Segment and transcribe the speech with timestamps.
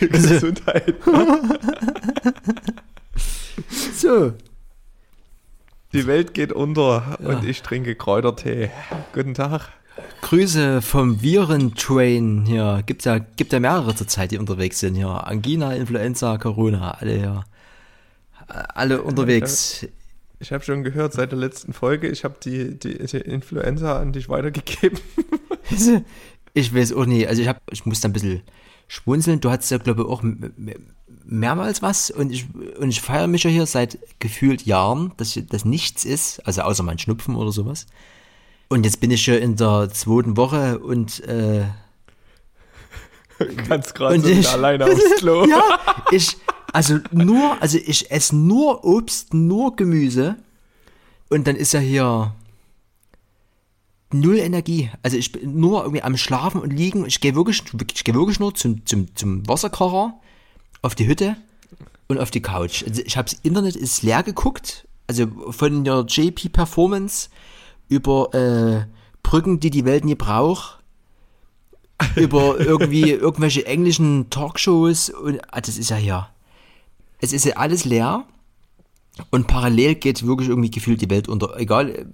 [0.00, 0.94] Gesundheit.
[3.94, 4.32] So,
[5.92, 8.70] Die Welt geht unter und ich trinke Kräutertee.
[9.12, 9.68] Guten Tag.
[10.22, 12.82] Grüße vom Virentrain hier.
[12.84, 15.08] Gibt ja, gibt ja mehrere zurzeit, die unterwegs sind hier.
[15.08, 17.44] Angina, Influenza, Corona, alle hier.
[18.48, 19.86] Alle unterwegs.
[20.42, 24.12] Ich habe schon gehört seit der letzten Folge, ich habe die, die, die Influenza an
[24.12, 24.98] dich weitergegeben.
[26.54, 28.42] Ich weiß auch nicht, also ich, hab, ich muss da ein bisschen
[28.86, 29.40] schmunzeln.
[29.40, 30.22] Du hattest ja, glaube ich, auch
[31.24, 32.46] mehrmals was und ich,
[32.78, 36.82] und ich feiere mich ja hier seit gefühlt Jahren, dass das nichts ist, also außer
[36.82, 37.86] mein Schnupfen oder sowas.
[38.68, 41.62] Und jetzt bin ich schon in der zweiten Woche und äh,
[43.68, 45.44] Ganz gerade Und ich- alleine aufs Klo.
[45.46, 45.62] ja,
[46.10, 46.36] ich,
[46.72, 50.36] also nur, also ich esse nur Obst, nur Gemüse
[51.28, 52.34] und dann ist ja hier
[54.12, 54.90] null Energie.
[55.02, 57.06] Also ich bin nur irgendwie am Schlafen und liegen.
[57.06, 57.62] Ich gehe wirklich,
[57.94, 60.14] ich gehe wirklich nur zum, zum, zum Wasserkocher
[60.82, 61.36] auf die Hütte
[62.08, 62.84] und auf die Couch.
[62.86, 67.28] Also ich habe das Internet ist leer geguckt, also von der JP Performance
[67.88, 68.86] über äh,
[69.22, 70.81] Brücken, die die Welt nie braucht,
[72.16, 76.28] über irgendwie irgendwelche englischen Talkshows und ah, das ist ja hier.
[77.20, 78.24] Es ist ja alles leer
[79.30, 81.58] und parallel geht wirklich irgendwie gefühlt die Welt unter.
[81.58, 82.04] Egal äh,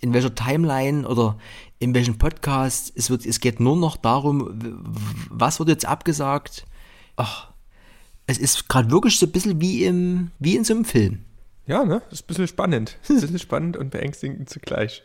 [0.00, 1.38] in welcher Timeline oder
[1.78, 4.50] in welchem Podcast, es, wird, es geht nur noch darum,
[5.30, 6.64] was wird jetzt abgesagt.
[7.16, 7.48] Ach,
[8.26, 11.20] es ist gerade wirklich so ein bisschen wie, im, wie in so einem Film.
[11.66, 12.02] Ja, ne?
[12.10, 12.98] Das ist ein bisschen spannend.
[13.08, 15.02] Ein bisschen spannend und beängstigend zugleich.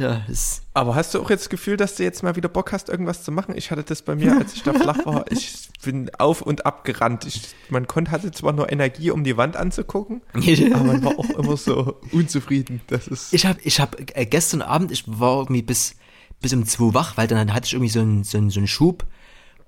[0.00, 0.24] Ja,
[0.72, 3.22] Aber hast du auch jetzt das Gefühl, dass du jetzt mal wieder Bock hast, irgendwas
[3.22, 3.54] zu machen?
[3.54, 5.26] Ich hatte das bei mir, als ich da flach war.
[5.30, 7.26] Ich bin auf und ab gerannt.
[7.26, 11.28] Ich, man konnte, hatte zwar nur Energie, um die Wand anzugucken, aber man war auch
[11.30, 12.80] immer so unzufrieden.
[12.86, 13.32] Das ist.
[13.34, 15.96] Ich habe ich hab, äh, gestern Abend, ich war irgendwie bis,
[16.40, 18.68] bis um 2 wach, weil dann hatte ich irgendwie so einen, so einen, so einen
[18.68, 19.06] Schub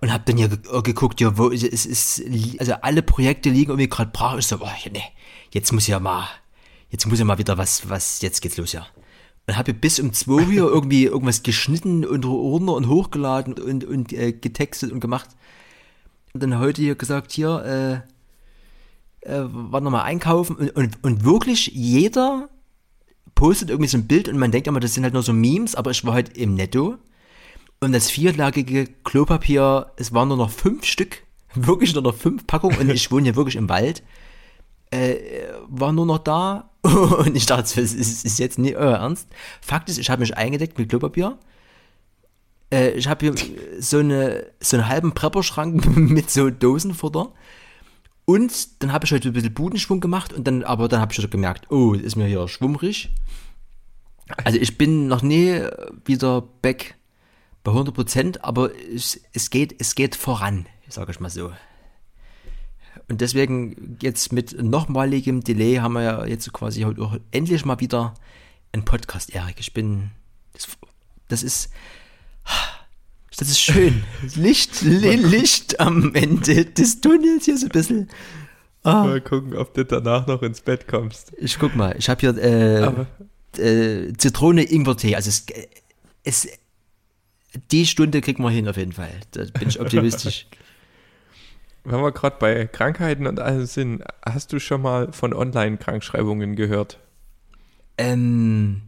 [0.00, 2.22] und habe dann ge äh, geguckt, ja, wo es ist,
[2.58, 4.38] also alle Projekte liegen irgendwie gerade brach.
[4.38, 5.02] Ich so, ja, nee,
[5.50, 6.26] jetzt muss ja mal,
[6.90, 8.86] jetzt muss ja mal wieder was, was, jetzt geht's los, ja.
[9.46, 14.12] Und habe bis um 2 hier irgendwie irgendwas geschnitten und runter und hochgeladen und, und
[14.12, 15.30] äh, getextet und gemacht.
[16.32, 18.12] Und dann heute hier gesagt, hier, äh,
[19.22, 20.56] äh, war nochmal einkaufen.
[20.56, 22.48] Und, und, und wirklich jeder
[23.34, 25.74] postet irgendwie so ein Bild und man denkt immer, das sind halt nur so Memes,
[25.74, 26.98] aber ich war heute im Netto.
[27.80, 31.22] Und das vierlagige Klopapier, es waren nur noch fünf Stück,
[31.54, 34.02] wirklich nur noch fünf Packungen und ich wohne hier wirklich im Wald,
[34.92, 35.16] äh,
[35.68, 39.28] war nur noch da und ich dachte, das ist, ist jetzt nicht euer Ernst.
[39.60, 41.38] Fakt ist, ich habe mich eingedeckt mit Klopapier.
[42.72, 43.34] Äh, ich habe hier
[43.80, 47.32] so, eine, so einen halben Prepperschrank mit so Dosenfutter.
[48.24, 51.20] Und dann habe ich heute ein bisschen Budenschwung gemacht und dann, aber dann habe ich
[51.20, 53.10] schon gemerkt, oh, ist mir hier schwummrig.
[54.44, 55.60] Also ich bin noch nie
[56.04, 56.96] wieder back
[57.64, 61.52] bei 100 Prozent, aber es, es geht, es geht voran, sage ich mal so.
[63.08, 67.80] Und deswegen jetzt mit nochmaligem Delay haben wir ja jetzt quasi heute auch endlich mal
[67.80, 68.14] wieder
[68.72, 69.56] einen Podcast, Erik.
[69.60, 70.10] Ich bin,
[70.52, 70.66] das,
[71.28, 71.70] das ist,
[73.36, 74.04] das ist schön.
[74.36, 78.08] Licht, Li- Licht am Ende des Tunnels hier so ein bisschen.
[78.84, 81.32] Mal gucken, ob du danach noch ins Bett kommst.
[81.38, 83.06] Ich guck mal, ich habe hier
[83.58, 85.14] äh, äh, Zitrone Ingwertee.
[85.14, 85.46] Also es,
[86.24, 86.48] es
[87.70, 89.12] die Stunde kriegen wir hin auf jeden Fall.
[89.32, 90.46] Da bin ich optimistisch.
[91.84, 96.98] Wenn wir gerade bei Krankheiten und allem sind, hast du schon mal von Online-Krankschreibungen gehört?
[97.98, 98.82] ähm,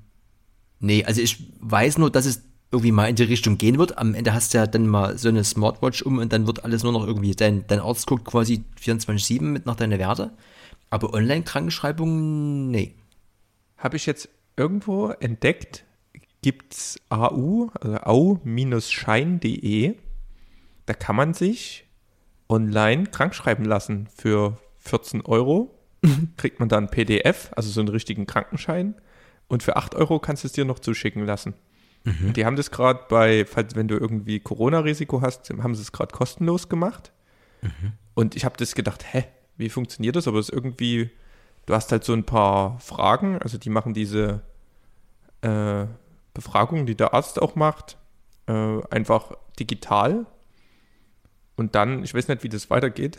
[0.81, 3.99] nee, also ich weiß nur, dass es irgendwie mal in die Richtung gehen wird.
[3.99, 6.83] Am Ende hast du ja dann mal so eine Smartwatch um und dann wird alles
[6.83, 10.33] nur noch irgendwie, dein, dein Arzt guckt quasi 24-7 mit nach deine Werte.
[10.91, 12.95] Aber Online-Krankenschreibung, nee.
[13.79, 15.85] Habe ich jetzt irgendwo entdeckt,
[16.43, 19.95] gibt's AU, also au-schein.de.
[20.87, 21.84] Da kann man sich
[22.49, 25.79] online krankschreiben lassen für 14 Euro.
[26.37, 28.95] Kriegt man dann PDF, also so einen richtigen Krankenschein.
[29.49, 31.55] Und für 8 Euro kannst du es dir noch zuschicken lassen.
[32.27, 35.93] Und Die haben das gerade bei, falls wenn du irgendwie Corona-Risiko hast, haben sie es
[35.93, 37.13] gerade kostenlos gemacht.
[38.15, 39.25] Und ich habe das gedacht, hä,
[39.57, 40.29] wie funktioniert das?
[40.29, 41.11] Aber es ist irgendwie,
[41.65, 44.43] du hast halt so ein paar Fragen, also die machen diese
[45.41, 45.87] äh,
[46.35, 47.97] Befragung, die der Arzt auch macht,
[48.47, 50.27] äh, einfach digital.
[51.57, 53.19] Und dann, ich weiß nicht, wie das weitergeht.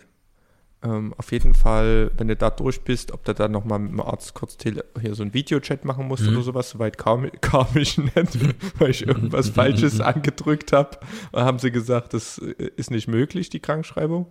[0.84, 4.02] Ähm, auf jeden Fall, wenn du da durch bist, ob du dann nochmal mit dem
[4.02, 8.80] Arzt kurz hier so ein Videochat machen musst oder sowas, soweit kam, kam ich nicht,
[8.80, 11.00] weil ich irgendwas Falsches angedrückt habe.
[11.32, 14.28] Da haben sie gesagt, das äh, ist nicht möglich, die Krankschreibung.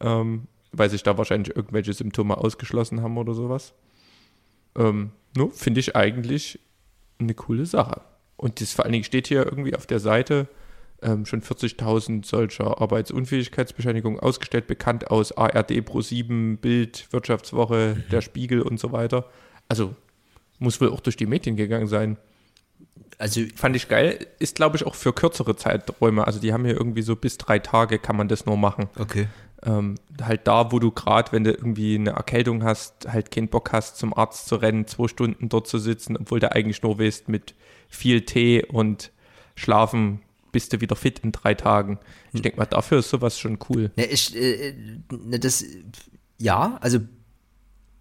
[0.00, 3.74] Ähm, weil sich da wahrscheinlich irgendwelche Symptome ausgeschlossen haben oder sowas.
[4.76, 6.58] Ähm, no, finde ich eigentlich
[7.18, 8.00] eine coole Sache.
[8.36, 10.48] Und das vor allen Dingen steht hier irgendwie auf der Seite,
[11.04, 18.80] ähm, schon 40.000 solcher Arbeitsunfähigkeitsbescheinigungen ausgestellt, bekannt aus ARD Pro7, Bild, Wirtschaftswoche, der Spiegel und
[18.80, 19.26] so weiter.
[19.68, 19.94] Also
[20.58, 22.16] muss wohl auch durch die Medien gegangen sein.
[23.18, 24.26] Also Fand ich geil.
[24.38, 26.26] Ist, glaube ich, auch für kürzere Zeiträume.
[26.26, 28.88] Also die haben hier irgendwie so bis drei Tage kann man das nur machen.
[28.98, 29.28] okay.
[29.66, 33.72] Ähm, halt da, wo du gerade, wenn du irgendwie eine Erkältung hast, halt keinen Bock
[33.72, 37.30] hast, zum Arzt zu rennen, zwei Stunden dort zu sitzen, obwohl du eigentlich nur weißt,
[37.30, 37.54] mit
[37.88, 39.10] viel Tee und
[39.54, 40.20] Schlafen
[40.54, 41.98] bist du wieder fit in drei Tagen.
[42.32, 43.90] Ich denke mal, dafür ist sowas schon cool.
[43.96, 44.72] Ne, ich, äh,
[45.10, 45.64] ne, das,
[46.38, 47.00] ja, also,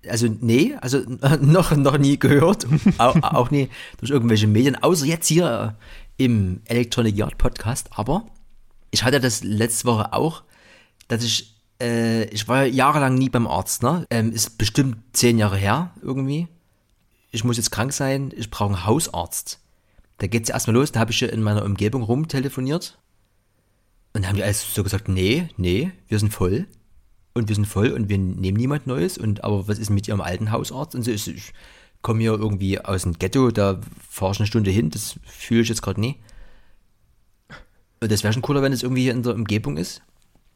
[0.07, 0.99] also, nee, also
[1.41, 2.67] noch, noch nie gehört,
[2.99, 5.75] auch, auch nie durch irgendwelche Medien, außer jetzt hier
[6.19, 8.27] äh, im Electronic Yard Podcast, aber
[8.91, 10.43] ich hatte das letzte Woche auch,
[11.07, 15.39] dass ich, äh, ich war ja jahrelang nie beim Arzt, ne, ähm, ist bestimmt zehn
[15.39, 16.47] Jahre her, irgendwie.
[17.31, 19.59] Ich muss jetzt krank sein, ich brauche einen Hausarzt.
[20.17, 22.99] Da geht's erstmal los, da habe ich ja in meiner Umgebung rumtelefoniert.
[24.13, 26.67] Und dann haben die alles so gesagt, nee, nee, wir sind voll.
[27.33, 29.17] Und wir sind voll und wir nehmen niemand Neues.
[29.17, 30.93] Und aber was ist mit ihrem alten Hausarzt?
[30.93, 31.53] Und so ist, ich
[32.03, 35.69] komme hier irgendwie aus dem Ghetto, da fahre ich eine Stunde hin, das fühle ich
[35.69, 36.17] jetzt gerade nie.
[38.01, 40.03] Und das wäre schon cooler, wenn es irgendwie hier in der Umgebung ist.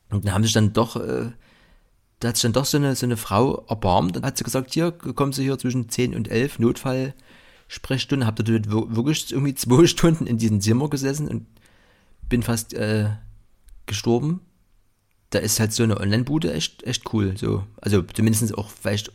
[0.09, 1.31] Und dann haben sich dann doch, äh,
[2.19, 4.74] da hat sich dann doch so eine, so eine Frau erbarmt und hat sie gesagt,
[4.74, 7.13] hier, kommen Sie hier zwischen 10 und 11, Notfall,
[7.68, 11.48] Sprechstunde, hab dort wir- wirklich irgendwie zwei Stunden in diesem Zimmer gesessen und
[12.30, 13.10] bin fast äh,
[13.86, 14.42] gestorben.
[15.30, 17.36] Da ist halt so eine Online-Bude echt, echt cool.
[17.38, 17.66] So.
[17.81, 19.12] Also zumindest auch vielleicht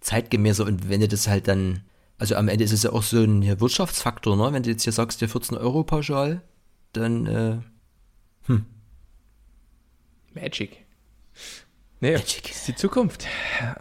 [0.00, 1.82] zeitgemäßer und wenn du das halt dann,
[2.18, 4.52] also am Ende ist es ja auch so ein Wirtschaftsfaktor, ne?
[4.52, 6.42] Wenn du jetzt hier sagst, dir 14 Euro pauschal,
[6.92, 7.58] dann äh,
[10.34, 10.84] Magic.
[12.00, 12.50] Nee, Magic.
[12.50, 13.26] ist die Zukunft.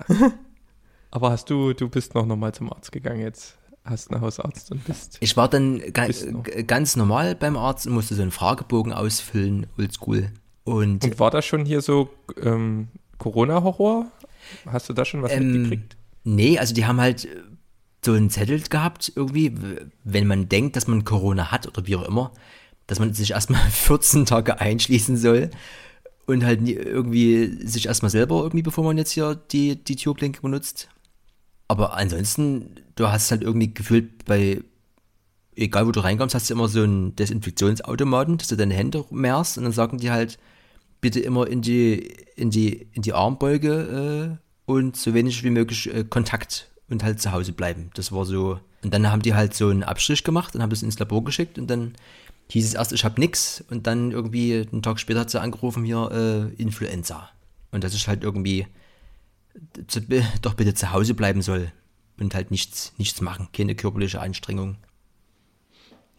[1.12, 4.84] Aber hast du, du bist noch nochmal zum Arzt gegangen jetzt, hast einen Hausarzt und
[4.86, 5.18] bist.
[5.22, 6.08] Ich war dann ga
[6.68, 10.32] ganz normal beim Arzt und musste so einen Fragebogen ausfüllen, oldschool.
[10.64, 12.10] Und, Und war das schon hier so
[12.42, 12.88] ähm,
[13.20, 14.08] Corona-Horror?
[14.66, 15.98] Hast du da schon was Ähm, mitgekriegt?
[16.24, 17.28] nee, also die haben halt
[18.04, 19.56] so einen Zettel gehabt, irgendwie,
[20.04, 22.32] wenn man denkt, dass man Corona hat oder wie auch immer,
[22.88, 25.50] dass man sich erstmal 14 Tage einschließen soll
[26.28, 30.90] und halt irgendwie sich erstmal selber irgendwie, bevor man jetzt hier die, die Türklinke benutzt.
[31.68, 34.62] Aber ansonsten, du hast halt irgendwie gefühlt bei,
[35.56, 39.58] egal wo du reinkommst, hast du immer so einen Desinfektionsautomaten, dass du deine Hände mehrst
[39.58, 40.38] und dann sagen die halt,
[41.02, 45.94] bitte immer in die, in die, in die Armbeuge äh, und so wenig wie möglich
[45.94, 47.90] äh, Kontakt und halt zu Hause bleiben.
[47.96, 48.60] Das war so.
[48.84, 51.58] Und dann haben die halt so einen Abstrich gemacht und haben das ins Labor geschickt
[51.58, 51.94] und dann
[52.52, 55.84] hieß es erst, ich habe nix und dann irgendwie einen Tag später hat sie angerufen,
[55.84, 56.12] hier
[56.58, 57.30] äh, Influenza.
[57.72, 58.68] Und dass ich halt irgendwie
[60.42, 61.72] doch bitte zu Hause bleiben soll
[62.20, 64.78] und halt nichts, nichts machen, keine körperliche Anstrengung.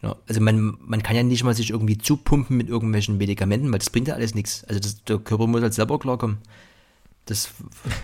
[0.01, 3.79] Ja, also man, man kann ja nicht mal sich irgendwie zupumpen mit irgendwelchen Medikamenten, weil
[3.79, 4.63] das bringt ja alles nichts.
[4.65, 6.37] Also das, der Körper muss halt selber klarkommen.
[7.25, 7.49] Das,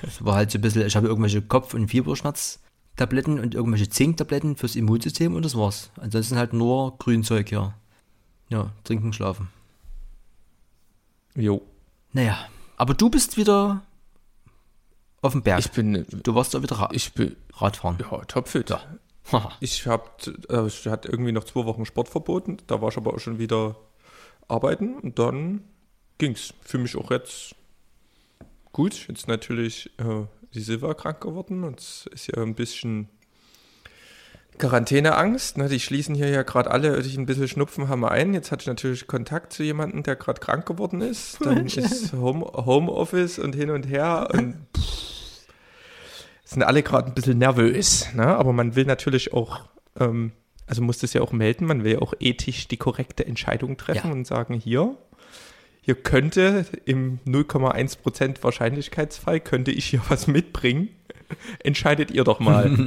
[0.02, 4.56] das war halt so ein bisschen, ich habe irgendwelche Kopf- und Fieberschmerztabletten und irgendwelche Zinktabletten
[4.56, 5.92] fürs Immunsystem und das war's.
[5.98, 7.76] Ansonsten halt nur Grünzeug, ja.
[8.50, 9.50] Ja, trinken, schlafen.
[11.36, 11.62] Jo.
[12.12, 12.38] Naja,
[12.78, 13.84] aber du bist wieder
[15.24, 15.60] auf dem Berg.
[15.60, 17.98] Ich bin, du warst da wieder Ra ich bin, Radfahren.
[18.00, 18.72] ja, topfit.
[19.32, 19.52] Haha.
[19.62, 22.58] Ich hab, äh, ich hatte irgendwie noch zwei Wochen Sport verboten.
[22.68, 23.78] Da war ich aber auch schon wieder
[24.50, 25.64] arbeiten und dann
[26.18, 26.54] ging's.
[26.62, 27.56] Für mich auch jetzt
[28.74, 29.08] gut.
[29.08, 33.08] Jetzt natürlich äh, die Silva krank geworden und es ist ja ein bisschen
[34.58, 35.58] Quarantäneangst.
[35.58, 35.70] Ne?
[35.70, 38.34] Die schließen hier ja gerade alle, die ein bisschen Schnupfen haben ein.
[38.34, 41.44] Jetzt hatte ich natürlich Kontakt zu jemandem, der gerade krank geworden ist.
[41.44, 44.68] Dann ist Home, Homeoffice und hin und her und
[46.54, 48.26] sind alle gerade ein bisschen nervös, ne?
[48.26, 49.62] aber man will natürlich auch,
[50.00, 50.32] ähm,
[50.68, 54.08] also muss das ja auch melden, man will ja auch ethisch die korrekte Entscheidung treffen
[54.08, 54.14] Ja.
[54.14, 54.96] und sagen, hier,
[55.82, 60.90] hier könnte im 0,1% Wahrscheinlichkeitsfall, könnte ich hier was mitbringen,
[61.64, 62.72] entscheidet ihr doch mal.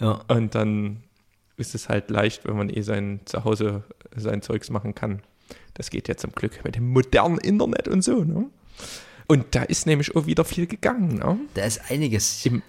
[0.00, 0.20] Ja.
[0.28, 1.02] und dann
[1.56, 3.82] ist es halt leicht, wenn man eh sein Zuhause
[4.14, 5.22] sein Zeugs machen kann.
[5.74, 8.46] Das geht ja zum Glück mit dem modernen Internet und so, ne?
[9.28, 11.38] Und da ist nämlich auch wieder viel gegangen, ne?
[11.54, 12.44] Da ist einiges.
[12.46, 12.62] Im,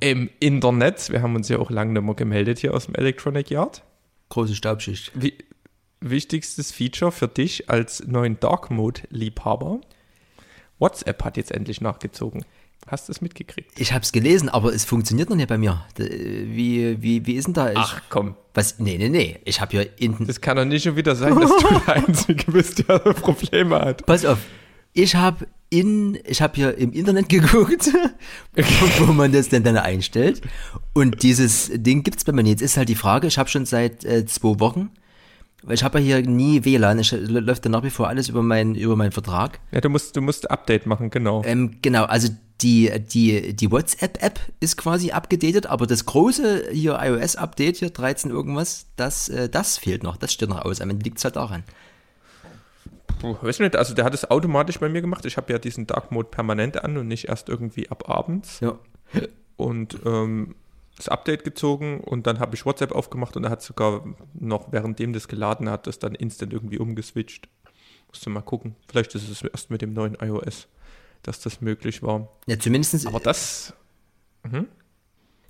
[0.00, 3.50] Im Internet, wir haben uns ja auch lange nicht mehr gemeldet hier aus dem Electronic
[3.50, 3.82] Yard.
[4.30, 5.12] Große Staubschicht.
[5.14, 5.34] Wie,
[6.00, 9.80] wichtigstes Feature für dich als neuen Dark Mode-Liebhaber.
[10.78, 12.44] WhatsApp hat jetzt endlich nachgezogen.
[12.86, 13.72] Hast du es mitgekriegt?
[13.80, 15.84] Ich habe es gelesen, aber es funktioniert noch nicht bei mir.
[15.98, 17.70] D- Wie, wie, wie ist denn da?
[17.72, 18.78] Ich, Ach komm, was?
[18.78, 19.40] Nee, nee, nee.
[19.44, 22.52] Ich habe ja in, das kann doch nicht schon wieder sein, dass du der Einzige
[22.52, 24.06] bist, der Probleme hat.
[24.06, 24.38] Pass auf.
[24.96, 27.90] Ich habe in, ich habe hier im Internet geguckt,
[28.98, 30.40] wo man das denn dann einstellt.
[30.94, 32.52] Und dieses Ding gibt's bei mir nicht.
[32.52, 34.88] Jetzt ist halt die Frage, ich habe schon seit äh, zwei Wochen,
[35.62, 38.42] weil ich habe ja hier nie WLAN, ich, läuft dann nach wie vor alles über
[38.42, 39.60] meinen über meinen Vertrag.
[39.70, 41.42] Ja, du musst, du musst Update machen, genau.
[41.44, 42.30] Ähm, genau, also
[42.62, 48.86] die, die, die WhatsApp-App ist quasi abgedatet, aber das große hier iOS-Update, hier 13 irgendwas,
[48.96, 50.80] das, äh, das fehlt noch, das steht noch aus.
[50.80, 51.64] Am Ende liegt es halt daran.
[53.22, 55.24] Weiß nicht, also der hat es automatisch bei mir gemacht.
[55.24, 58.60] Ich habe ja diesen Dark Mode permanent an und nicht erst irgendwie ab abends.
[58.60, 58.78] Ja.
[59.56, 60.54] Und ähm,
[60.96, 64.02] das Update gezogen und dann habe ich WhatsApp aufgemacht und er hat sogar
[64.34, 67.48] noch, währenddem das geladen hat, das dann instant irgendwie umgeswitcht.
[68.08, 68.76] Musst du mal gucken.
[68.88, 70.68] Vielleicht ist es erst mit dem neuen iOS,
[71.22, 72.28] dass das möglich war.
[72.46, 73.74] Ja, zumindest Aber das.
[74.44, 74.68] Mhm.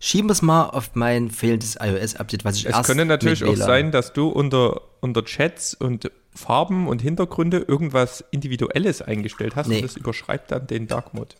[0.01, 3.57] schieben wir es mal auf mein fehlendes iOS-Update, was ich Es erst könnte natürlich auch
[3.57, 9.76] sein, dass du unter, unter Chats und Farben und Hintergründe irgendwas Individuelles eingestellt hast Nee.
[9.76, 11.35] und das überschreibt dann den Dark Mode.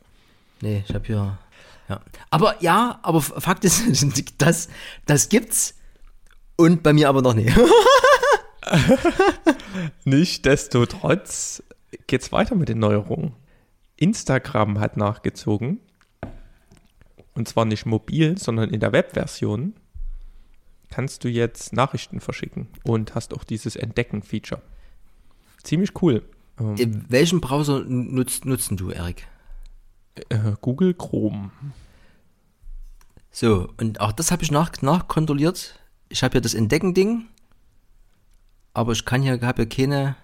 [0.61, 1.39] Nee, ich habe hier.
[1.89, 2.01] Ja.
[2.31, 3.85] Aber ja, aber Fakt ist,
[4.39, 4.69] das,
[5.07, 5.75] das gibt's.
[6.57, 7.55] Und bei mir aber noch nicht.
[10.05, 11.63] Nichtsdestotrotz
[12.07, 13.35] geht's weiter mit den Neuerungen.
[13.97, 15.81] Instagram hat nachgezogen.
[17.35, 19.75] Und zwar nicht mobil, sondern in der Webversion
[20.89, 24.63] kannst du jetzt Nachrichten verschicken und hast auch dieses Entdecken-Feature.
[25.67, 26.23] Ziemlich cool.
[26.59, 29.27] Ähm, welchen Browser nutzt, nutzen du, Erik?
[30.29, 31.51] äh, Google Chrome.
[33.31, 35.79] So, und auch das habe ich nach, nachkontrolliert.
[36.09, 37.27] Ich habe hier das Entdecken-Ding,
[38.73, 40.17] aber ich kann hier, habe hier keine,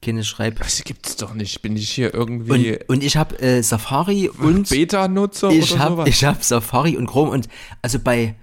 [0.00, 0.58] keine Schreib.
[0.58, 1.60] Das gibt's doch nicht.
[1.62, 5.94] Bin ich hier irgendwie Und, und ich habe äh, Safari und Beta-Nutzer ich oder habe
[5.96, 6.08] sowas?
[6.08, 7.48] ich hab Safari und Chrome und
[7.82, 8.36] also bei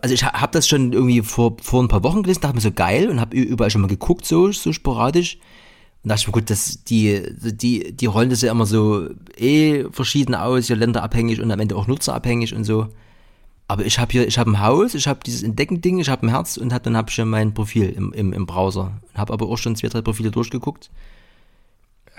[0.00, 2.72] also ich habe das schon irgendwie vor, vor ein paar Wochen gelesen, dachte mir so
[2.72, 5.38] geil und habe überall schon mal geguckt, so, so sporadisch.
[6.02, 9.84] Und dachte ich mir, gut, das, die, die, die rollen das ja immer so eh
[9.90, 12.88] verschieden aus, ja länderabhängig und am Ende auch nutzerabhängig und so.
[13.68, 16.30] Aber ich habe hier, ich habe ein Haus, ich habe dieses Entdecken-Ding, ich habe ein
[16.30, 19.00] Herz und hab, dann habe ich schon mein Profil im, im, im Browser.
[19.14, 20.90] Habe aber auch schon zwei, drei Profile durchgeguckt.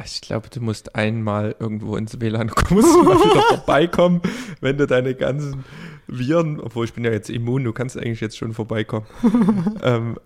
[0.05, 4.21] Ich glaube, du musst einmal irgendwo ins WLAN kommen, musst du mal wieder vorbeikommen,
[4.61, 5.65] wenn du deine ganzen
[6.11, 9.05] Viren, obwohl ich bin ja jetzt immun, du kannst eigentlich jetzt schon vorbeikommen.
[9.81, 10.19] ähm,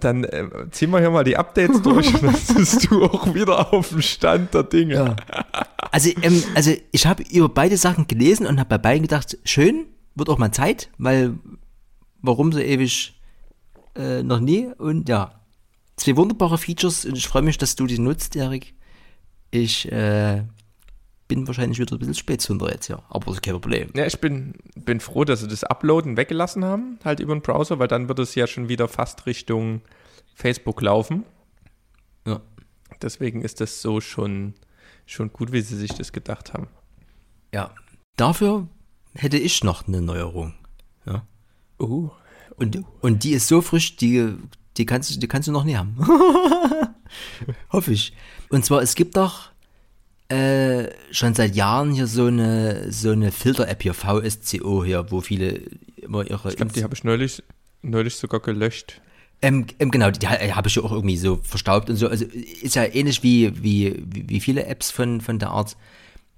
[0.00, 3.72] dann äh, ziehen wir hier mal die Updates durch und dann bist du auch wieder
[3.72, 4.94] auf dem Stand der Dinge.
[4.94, 5.16] Ja.
[5.92, 9.86] Also, ähm, also ich habe über beide Sachen gelesen und habe bei beiden gedacht, schön,
[10.14, 11.38] wird auch mal Zeit, weil
[12.22, 13.20] warum so ewig
[13.94, 14.70] äh, noch nie?
[14.78, 15.40] Und ja,
[15.96, 18.74] zwei wunderbare Features und ich freue mich, dass du die nutzt, Erik.
[19.50, 20.44] Ich äh,
[21.28, 23.90] bin wahrscheinlich wieder ein bisschen Spätzünder jetzt, ja, aber das ist kein Problem.
[23.94, 27.78] Ja, ich bin, bin froh, dass sie das Uploaden weggelassen haben, halt über den Browser,
[27.78, 29.80] weil dann wird es ja schon wieder fast Richtung
[30.34, 31.24] Facebook laufen.
[32.26, 32.40] Ja.
[33.00, 34.54] Deswegen ist das so schon,
[35.06, 36.68] schon gut, wie sie sich das gedacht haben.
[37.52, 37.70] ja.
[38.16, 38.68] Dafür
[39.14, 40.54] hätte ich noch eine Neuerung.
[41.04, 41.26] Ja.
[41.80, 42.10] Uh,
[42.56, 44.36] Und, und die ist so frisch, die,
[44.76, 45.96] die, kannst, die kannst du noch nie haben.
[47.72, 48.12] Hoffe ich.
[48.50, 49.50] Und zwar, es gibt doch
[50.28, 55.60] äh, schon seit Jahren hier so eine, so eine Filter-App hier, VSCO hier, wo viele
[55.96, 56.48] immer ihre...
[56.50, 57.42] ich glaube, die habe ich neulich,
[57.82, 59.00] neulich sogar gelöscht.
[59.42, 62.08] Ähm, ähm, genau, die, die habe ich ja auch irgendwie so verstaubt und so.
[62.08, 65.76] Also ist ja ähnlich wie, wie, wie viele Apps von, von der Art.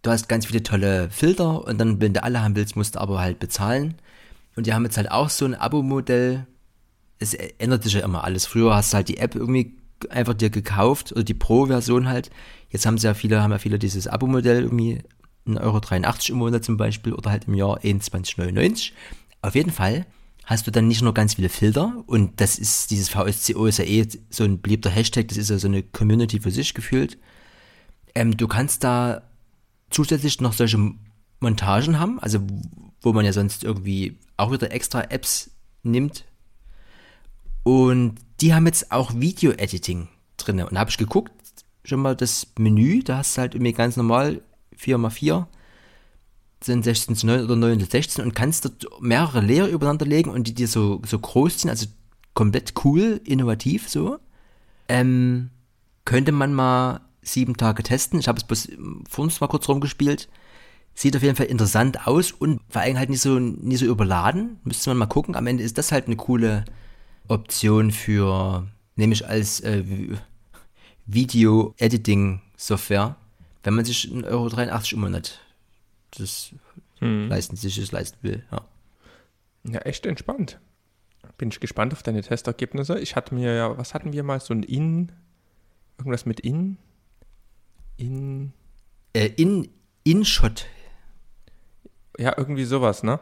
[0.03, 3.01] Du hast ganz viele tolle Filter und dann, wenn du alle haben willst, musst du
[3.01, 3.95] aber halt bezahlen.
[4.57, 6.47] Und die haben jetzt halt auch so ein Abo-Modell.
[7.19, 8.47] Es ändert sich ja immer alles.
[8.47, 9.77] Früher hast du halt die App irgendwie
[10.11, 12.31] einfach dir gekauft oder die Pro-Version halt.
[12.71, 15.03] Jetzt haben sie ja viele, haben ja viele dieses Abo-Modell irgendwie
[15.47, 18.93] 1,83 Euro im Monat zum Beispiel oder halt im Jahr 21,99.
[19.43, 20.07] Auf jeden Fall
[20.45, 23.85] hast du dann nicht nur ganz viele Filter und das ist, dieses VSCO ist ja
[23.85, 27.19] eh so ein beliebter Hashtag, das ist ja so eine Community für sich gefühlt.
[28.15, 29.23] Ähm, du kannst da
[29.91, 30.79] zusätzlich noch solche
[31.41, 32.41] Montagen haben, also
[33.01, 35.51] wo man ja sonst irgendwie auch wieder extra Apps
[35.83, 36.25] nimmt.
[37.63, 40.61] Und die haben jetzt auch Video-Editing drin.
[40.61, 41.33] Und da habe ich geguckt,
[41.85, 44.43] schon mal das Menü, da hast du halt irgendwie ganz normal
[44.79, 45.47] 4x4
[46.63, 50.31] sind 16 zu 9 oder 9 zu 16 und kannst dort mehrere Layer übereinander legen
[50.31, 51.87] und die dir so, so groß ziehen, also
[52.35, 54.19] komplett cool, innovativ so.
[54.89, 55.51] Ähm,
[56.05, 58.21] könnte man mal sieben Tage testen.
[58.21, 58.69] Ich habe es bloß
[59.09, 60.29] vor uns mal kurz rumgespielt.
[60.95, 64.59] Sieht auf jeden Fall interessant aus und vor allem halt nicht so, nicht so überladen.
[64.65, 65.35] Müsste man mal gucken.
[65.35, 66.65] Am Ende ist das halt eine coole
[67.29, 68.67] Option für,
[68.97, 69.83] nämlich als äh,
[71.07, 73.17] Video-Editing-Software,
[73.63, 75.41] wenn man sich 1,83 Euro im Monat
[76.13, 76.51] das
[77.01, 78.45] leisten, sich das leisten will.
[78.51, 78.63] Ja.
[79.65, 80.59] Ja, echt entspannt.
[81.39, 82.99] Bin ich gespannt auf deine Testergebnisse.
[83.01, 85.13] Ich hatte mir ja, was hatten wir mal, so ein In,
[85.99, 86.79] irgendwas mit In?
[87.99, 88.53] In,
[89.13, 89.69] Äh, in,
[90.05, 90.67] InShot.
[92.19, 93.19] ja, irgendwie sowas, ne?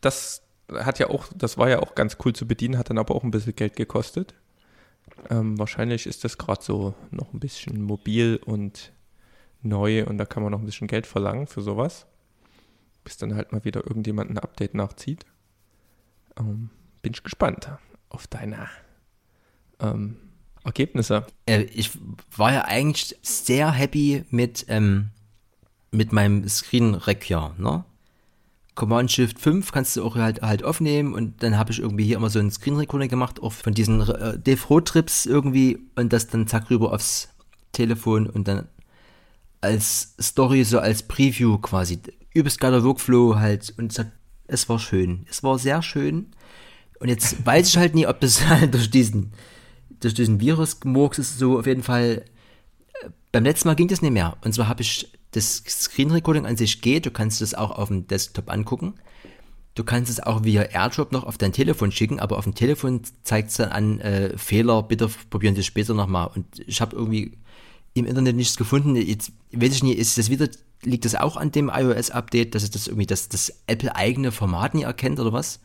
[0.00, 0.42] Das
[0.72, 3.24] hat ja auch, das war ja auch ganz cool zu bedienen, hat dann aber auch
[3.24, 4.34] ein bisschen Geld gekostet.
[5.30, 8.92] Ähm, wahrscheinlich ist das gerade so noch ein bisschen mobil und
[9.62, 12.06] neu und da kann man noch ein bisschen Geld verlangen für sowas.
[13.04, 15.24] Bis dann halt mal wieder irgendjemand ein Update nachzieht.
[16.38, 16.70] Ähm,
[17.02, 17.70] bin ich gespannt
[18.08, 18.68] auf deine
[19.80, 20.16] ähm,
[20.64, 21.26] Ergebnisse.
[21.46, 21.92] Äh, ich
[22.36, 25.10] war ja eigentlich sehr happy mit, ähm,
[25.92, 27.84] mit meinem Screen Rec hier, ne?
[28.76, 32.16] Command Shift 5 kannst du auch halt, halt aufnehmen und dann habe ich irgendwie hier
[32.16, 36.28] immer so einen Screen Recording gemacht, auch von diesen äh, Road Trips irgendwie und das
[36.28, 37.30] dann zack rüber aufs
[37.72, 38.68] Telefon und dann
[39.62, 41.98] als Story, so als Preview quasi.
[42.34, 44.12] Übelst geiler Workflow halt und es, hat,
[44.46, 45.26] es war schön.
[45.28, 46.26] Es war sehr schön.
[47.00, 49.32] Und jetzt weiß ich halt nie, ob das halt durch diesen,
[50.00, 52.24] durch diesen Virus-Murks ist so auf jeden Fall.
[53.02, 54.36] äh, Beim letzten Mal ging das nicht mehr.
[54.44, 57.06] Und zwar habe ich das Screen Recording an sich geht.
[57.06, 58.94] Du kannst es auch auf dem Desktop angucken.
[59.74, 63.02] Du kannst es auch via AirDrop noch auf dein Telefon schicken, aber auf dem Telefon
[63.24, 66.30] zeigt es dann an äh, Fehler, bitte probieren Sie es später nochmal.
[66.34, 67.36] Und ich habe irgendwie
[67.92, 68.96] im Internet nichts gefunden.
[68.96, 70.48] Jetzt weiß ich nicht, ist das wieder,
[70.82, 74.82] liegt das auch an dem iOS-Update, dass es das irgendwie das, das Apple-eigene Format nie
[74.82, 75.60] erkennt oder was?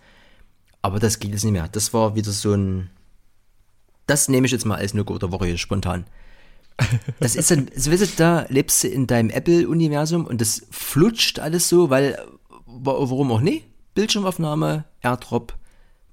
[0.82, 1.70] Aber das geht jetzt nicht mehr.
[1.70, 2.90] Das war wieder so ein.
[4.08, 6.06] Das nehme ich jetzt mal als No-Go der Woche spontan.
[7.20, 11.40] Das ist dann, so weißt du, da lebst du in deinem Apple-Universum und das flutscht
[11.40, 12.18] alles so, weil,
[12.66, 13.66] wa- warum auch nicht?
[13.94, 15.58] Bildschirmaufnahme, AirDrop,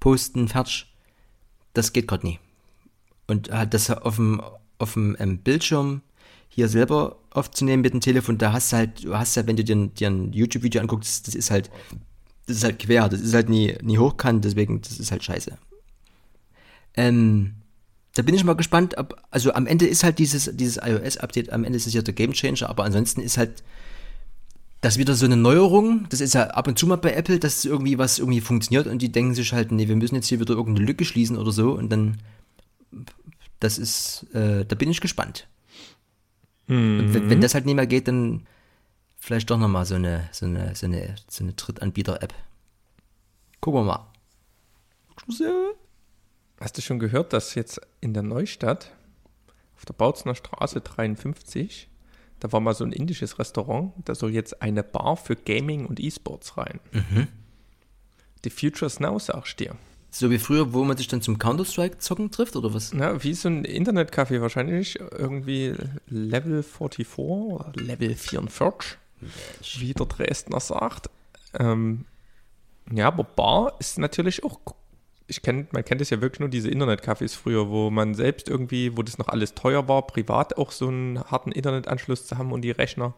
[0.00, 0.92] posten, fertig.
[1.75, 2.38] Das geht gerade nie.
[3.26, 4.40] Und halt das auf dem,
[4.78, 6.02] auf dem ähm, Bildschirm
[6.48, 9.62] hier selber aufzunehmen mit dem Telefon, da hast du halt, du hast ja, wenn du
[9.64, 11.70] dir, ein- dir ein YouTube-Video anguckst, das ist halt,
[12.46, 15.56] das ist halt quer, das ist halt nie, nie hochkant, deswegen, das ist halt scheiße.
[16.94, 17.54] Ähm,
[18.18, 21.62] da bin ich mal gespannt, ob, also am Ende ist halt dieses, dieses iOS-Update, am
[21.62, 23.62] Ende ist es ja der Gamechanger, aber ansonsten ist halt
[24.80, 26.06] das wieder so eine Neuerung.
[26.08, 29.02] Das ist ja ab und zu mal bei Apple, dass irgendwie was irgendwie funktioniert und
[29.02, 31.78] die denken sich halt, nee, wir müssen jetzt hier wieder irgendeine Lücke schließen oder so
[31.78, 32.19] und dann,
[33.60, 35.47] das ist, äh, da bin ich gespannt.
[36.99, 38.49] Und wenn, wenn das halt nicht mehr geht, dann
[39.16, 42.34] vielleicht doch nochmal so eine, so eine, so eine, so eine Drittanbieter-App.
[43.60, 44.06] Gucken wir mal.
[46.60, 48.92] Hast du schon gehört, dass jetzt in der Neustadt
[49.76, 51.88] auf der Bautzner Straße 53,
[52.40, 56.00] da war mal so ein indisches Restaurant, da soll jetzt eine Bar für Gaming und
[56.00, 56.80] E-Sports rein.
[58.44, 59.76] The Future's Now, sagst du dir.
[60.10, 62.94] So wie früher, wo man sich dann zum Counter-Strike-Zocken trifft, oder was?
[62.94, 65.75] Na, wie so ein Internetcafé wahrscheinlich, irgendwie
[66.06, 68.99] Level 44 oder Level 44,
[69.78, 71.10] wie der Dresdner sagt.
[71.58, 72.06] Ähm,
[72.90, 74.58] ja, aber Bar ist natürlich auch,
[75.28, 78.97] ich kenn, man kennt es ja wirklich nur diese Internetcafés früher, wo man selbst irgendwie,
[78.97, 82.62] wo das noch alles teuer war, privat auch so einen harten Internetanschluss zu haben und
[82.62, 83.14] die Rechner,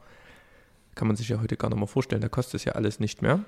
[0.97, 3.23] kann man sich ja heute gar nicht mehr vorstellen, da kostet es ja alles nicht
[3.23, 3.45] mehr.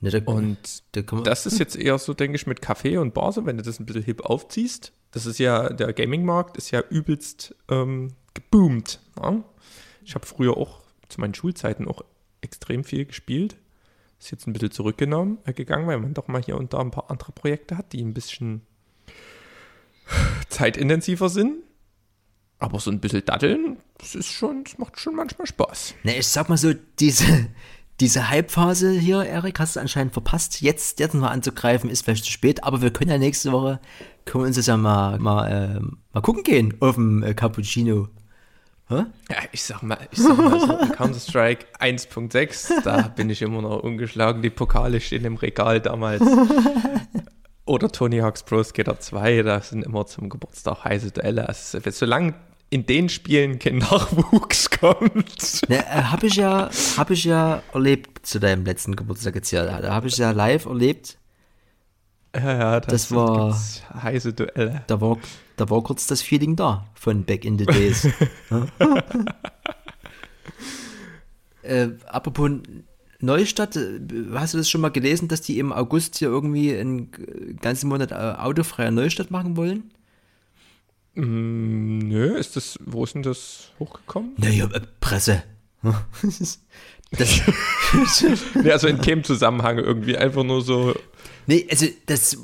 [0.00, 3.32] Ne, da, Und da das ist jetzt eher so, denke ich, mit Kaffee und Bar,
[3.32, 4.92] so wenn du das ein bisschen hip aufziehst.
[5.10, 9.00] Das ist ja, der Gaming-Markt ist ja übelst ähm, geboomt.
[9.20, 9.42] Ja?
[10.04, 12.02] Ich habe früher auch zu meinen Schulzeiten auch
[12.40, 13.56] extrem viel gespielt.
[14.20, 16.90] Ist jetzt ein bisschen zurückgenommen, äh, gegangen, weil man doch mal hier und da ein
[16.90, 18.60] paar andere Projekte hat, die ein bisschen
[20.48, 21.62] zeitintensiver sind.
[22.58, 25.94] Aber so ein bisschen daddeln, das ist schon, das macht schon manchmal Spaß.
[26.02, 27.48] ne, ich sag mal so, diese,
[28.00, 30.60] diese Hype-Phase hier, Erik, hast du anscheinend verpasst.
[30.60, 33.80] Jetzt, jetzt mal anzugreifen, ist vielleicht zu spät, aber wir können ja nächste Woche,
[34.26, 35.80] können wir uns das ja mal, mal, äh,
[36.12, 38.08] mal gucken gehen auf dem äh, Cappuccino.
[38.90, 39.04] Hä?
[39.30, 43.84] Ja, ich sag mal, ich sag mal so, Counter-Strike 1.6, da bin ich immer noch
[43.84, 44.42] ungeschlagen.
[44.42, 46.22] Die Pokale stehen im Regal damals.
[47.66, 51.48] Oder Tony Hawk's Pro Skater 2, da sind immer zum Geburtstag heiße Duelle.
[51.48, 52.34] Also, solange
[52.70, 55.68] in den Spielen kein Nachwuchs kommt.
[55.68, 59.64] Ne, äh, hab ich ja, hab ich ja erlebt zu deinem letzten Geburtstag jetzt hier.
[59.64, 61.16] Da habe ich ja live erlebt.
[62.34, 64.82] Ja, ja, Das war- gibt's heiße Duelle.
[64.86, 65.18] Da war,
[65.56, 68.08] da war kurz das Feeling da von Back in the Days.
[71.62, 72.50] äh, apropos
[73.20, 74.00] Neustadt, äh,
[74.34, 77.10] hast du das schon mal gelesen, dass die im August hier irgendwie einen
[77.60, 79.90] ganzen Monat äh, autofreie Neustadt machen wollen?
[81.14, 84.32] Mm, nö, ist das, wo ist denn das hochgekommen?
[84.36, 85.42] Naja, äh, Presse.
[87.12, 87.40] das,
[88.54, 90.94] nee, also in keinem Zusammenhang irgendwie, einfach nur so,
[91.46, 92.36] nee, also das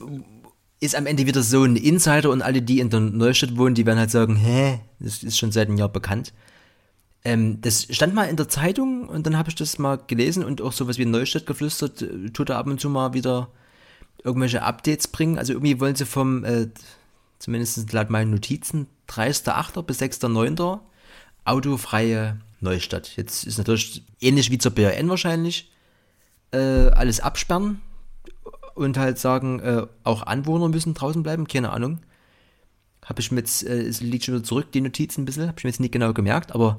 [0.80, 3.86] ist am Ende wieder so ein Insider und alle, die in der Neustadt wohnen, die
[3.86, 6.32] werden halt sagen, hä, das ist schon seit einem Jahr bekannt.
[7.24, 10.60] Ähm, das stand mal in der Zeitung und dann habe ich das mal gelesen und
[10.60, 13.48] auch sowas wie Neustadt geflüstert, äh, tut er ab und zu mal wieder
[14.22, 15.38] irgendwelche Updates bringen.
[15.38, 16.68] Also irgendwie wollen sie vom, äh,
[17.38, 19.82] zumindest laut meinen Notizen, 30.8.
[19.82, 20.80] bis 6.9.
[21.44, 23.16] autofreie Neustadt.
[23.16, 25.70] Jetzt ist natürlich ähnlich wie zur BRN wahrscheinlich,
[26.52, 27.80] äh, alles absperren
[28.76, 32.00] und halt sagen, äh, auch Anwohner müssen draußen bleiben, keine Ahnung.
[33.04, 35.58] Habe ich mir jetzt, äh, es liegt schon wieder zurück, die Notizen ein bisschen, habe
[35.58, 36.78] ich mir jetzt nicht genau gemerkt, aber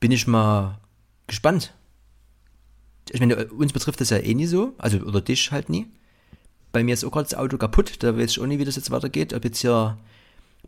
[0.00, 0.78] bin ich mal
[1.26, 1.74] gespannt.
[3.10, 5.86] Ich meine, uns betrifft das ja eh nie so, also oder dich halt nie.
[6.72, 8.76] Bei mir ist auch gerade das Auto kaputt, da weiß ich auch nicht, wie das
[8.76, 9.98] jetzt weitergeht, ob jetzt hier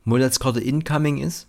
[0.04, 1.48] Monatskarte incoming ist.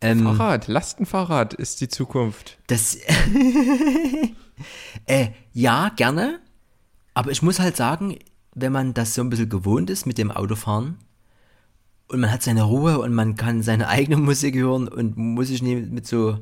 [0.00, 2.58] Ähm, Fahrrad, Lastenfahrrad ist die Zukunft.
[2.66, 2.96] Das,
[5.06, 6.40] äh, ja, gerne.
[7.14, 8.16] Aber ich muss halt sagen,
[8.54, 10.98] wenn man das so ein bisschen gewohnt ist mit dem Autofahren
[12.08, 15.62] und man hat seine Ruhe und man kann seine eigene Musik hören und muss sich
[15.62, 16.38] nicht mit so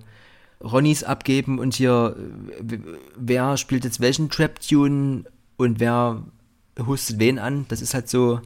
[0.63, 2.17] Ronnys abgeben und hier,
[3.17, 5.25] wer spielt jetzt welchen Trap-Tune
[5.57, 6.23] und wer
[6.79, 8.41] hustet wen an, das ist halt so,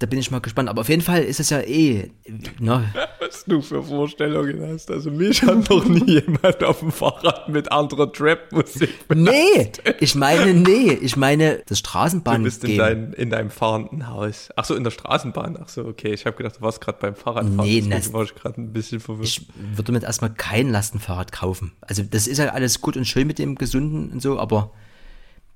[0.00, 0.70] da bin ich mal gespannt.
[0.70, 2.10] Aber auf jeden Fall ist es ja eh.
[2.58, 2.92] Ne?
[3.20, 4.90] Was du für Vorstellungen hast.
[4.90, 10.54] Also mich hat noch nie jemand auf dem Fahrrad mit anderer Trap-Musik Nee, ich meine,
[10.54, 12.38] nee, ich meine das Straßenbahn.
[12.38, 14.48] Du bist in, dein, in deinem fahrenden Haus.
[14.56, 15.58] Ach so, in der Straßenbahn.
[15.62, 16.14] Ach so, okay.
[16.14, 17.56] Ich habe gedacht, du warst gerade beim Fahrradfahren.
[17.56, 19.28] Nee, das war ich gerade ein bisschen verwirrt.
[19.28, 21.72] Ich würde mir erstmal kein Lastenfahrrad kaufen.
[21.82, 24.72] Also das ist ja alles gut und schön mit dem Gesunden und so, aber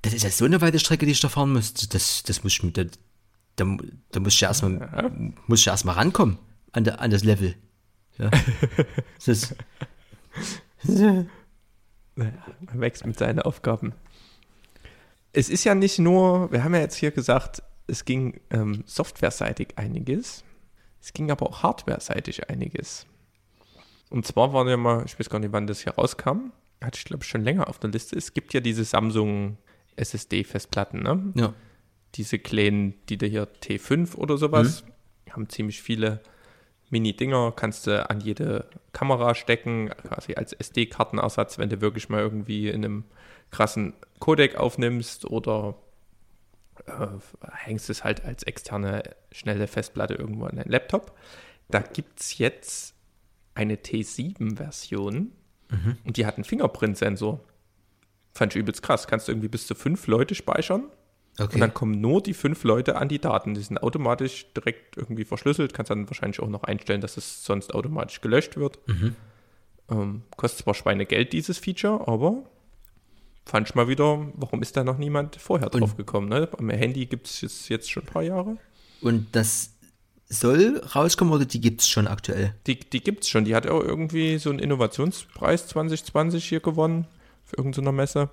[0.03, 1.73] das ist ja so eine weite Strecke, die ich da fahren muss.
[1.73, 2.99] Das, das muss ich mit,
[3.57, 3.77] da,
[4.11, 5.11] da muss ich ja erstmal, ja.
[5.47, 6.39] muss ich ja erstmal rankommen
[6.73, 7.55] an, der, an das Level.
[8.19, 8.31] Ja.
[9.25, 9.55] das
[10.87, 11.27] naja,
[12.61, 13.93] man wächst mit seinen Aufgaben.
[15.33, 19.77] Es ist ja nicht nur, wir haben ja jetzt hier gesagt, es ging ähm, softwareseitig
[19.77, 20.45] einiges,
[21.01, 23.07] es ging aber auch hardwareseitig einiges.
[24.11, 27.05] Und zwar waren ja mal, ich weiß gar nicht, wann das hier rauskam, hatte ich
[27.05, 28.17] glaube ich schon länger auf der Liste.
[28.17, 29.59] Es gibt ja diese Samsung
[29.97, 31.33] SSD-Festplatten, ne?
[31.35, 31.55] Ja
[32.15, 35.33] diese kleinen, die da hier T5 oder sowas, mhm.
[35.33, 36.21] haben ziemlich viele
[36.91, 42.69] Mini-Dinger, kannst du an jede Kamera stecken, quasi als SD-Kartenersatz, wenn du wirklich mal irgendwie
[42.69, 43.05] in einem
[43.51, 45.77] krassen Codec aufnimmst oder
[46.87, 47.07] äh,
[47.53, 51.17] hängst es halt als externe schnelle Festplatte irgendwo an deinen Laptop.
[51.69, 52.95] Da gibt es jetzt
[53.55, 55.33] eine T7-Version
[55.71, 55.99] mhm.
[56.05, 57.41] und die hat einen Fingerprint-Sensor.
[58.33, 59.07] Fand ich übelst krass.
[59.07, 60.91] Kannst du irgendwie bis zu fünf Leute speichern
[61.39, 61.55] Okay.
[61.55, 63.55] Und dann kommen nur die fünf Leute an die Daten.
[63.55, 65.75] Die sind automatisch direkt irgendwie verschlüsselt.
[65.75, 68.79] Kannst dann wahrscheinlich auch noch einstellen, dass es sonst automatisch gelöscht wird.
[68.87, 69.17] Mhm.
[69.91, 72.45] Ähm, kostet zwar Schweinegeld, dieses Feature, aber
[73.45, 76.29] fand ich mal wieder, warum ist da noch niemand vorher drauf und, gekommen?
[76.29, 76.49] Ne?
[76.57, 78.57] Am Handy gibt es jetzt, jetzt schon ein paar Jahre.
[79.01, 79.75] Und das
[80.29, 82.55] soll rauskommen oder die gibt es schon aktuell?
[82.67, 83.45] Die, die gibt es schon.
[83.45, 87.07] Die hat auch irgendwie so einen Innovationspreis 2020 hier gewonnen
[87.45, 88.31] für irgendeine Messe.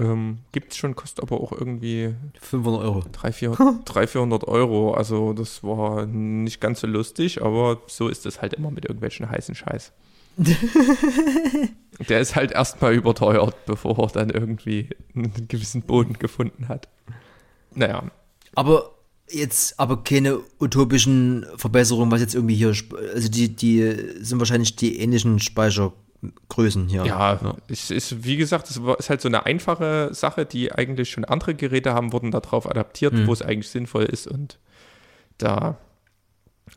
[0.00, 3.04] Ähm, Gibt es schon, kostet aber auch irgendwie 500 Euro.
[3.12, 4.94] 300, 400 Euro.
[4.94, 9.30] Also das war nicht ganz so lustig, aber so ist es halt immer mit irgendwelchen
[9.30, 9.92] heißen Scheiß.
[12.08, 16.88] Der ist halt erstmal überteuert, bevor er dann irgendwie einen gewissen Boden gefunden hat.
[17.74, 18.04] Naja.
[18.54, 18.92] Aber
[19.28, 22.74] jetzt aber keine utopischen Verbesserungen, was jetzt irgendwie hier,
[23.14, 25.92] also die, die sind wahrscheinlich die ähnlichen Speicher
[26.48, 27.04] Größen hier.
[27.06, 27.56] Ja, ja.
[27.68, 31.54] Es ist, wie gesagt, es ist halt so eine einfache Sache, die eigentlich schon andere
[31.54, 33.26] Geräte haben, wurden darauf adaptiert, mhm.
[33.26, 34.58] wo es eigentlich sinnvoll ist und
[35.38, 35.78] da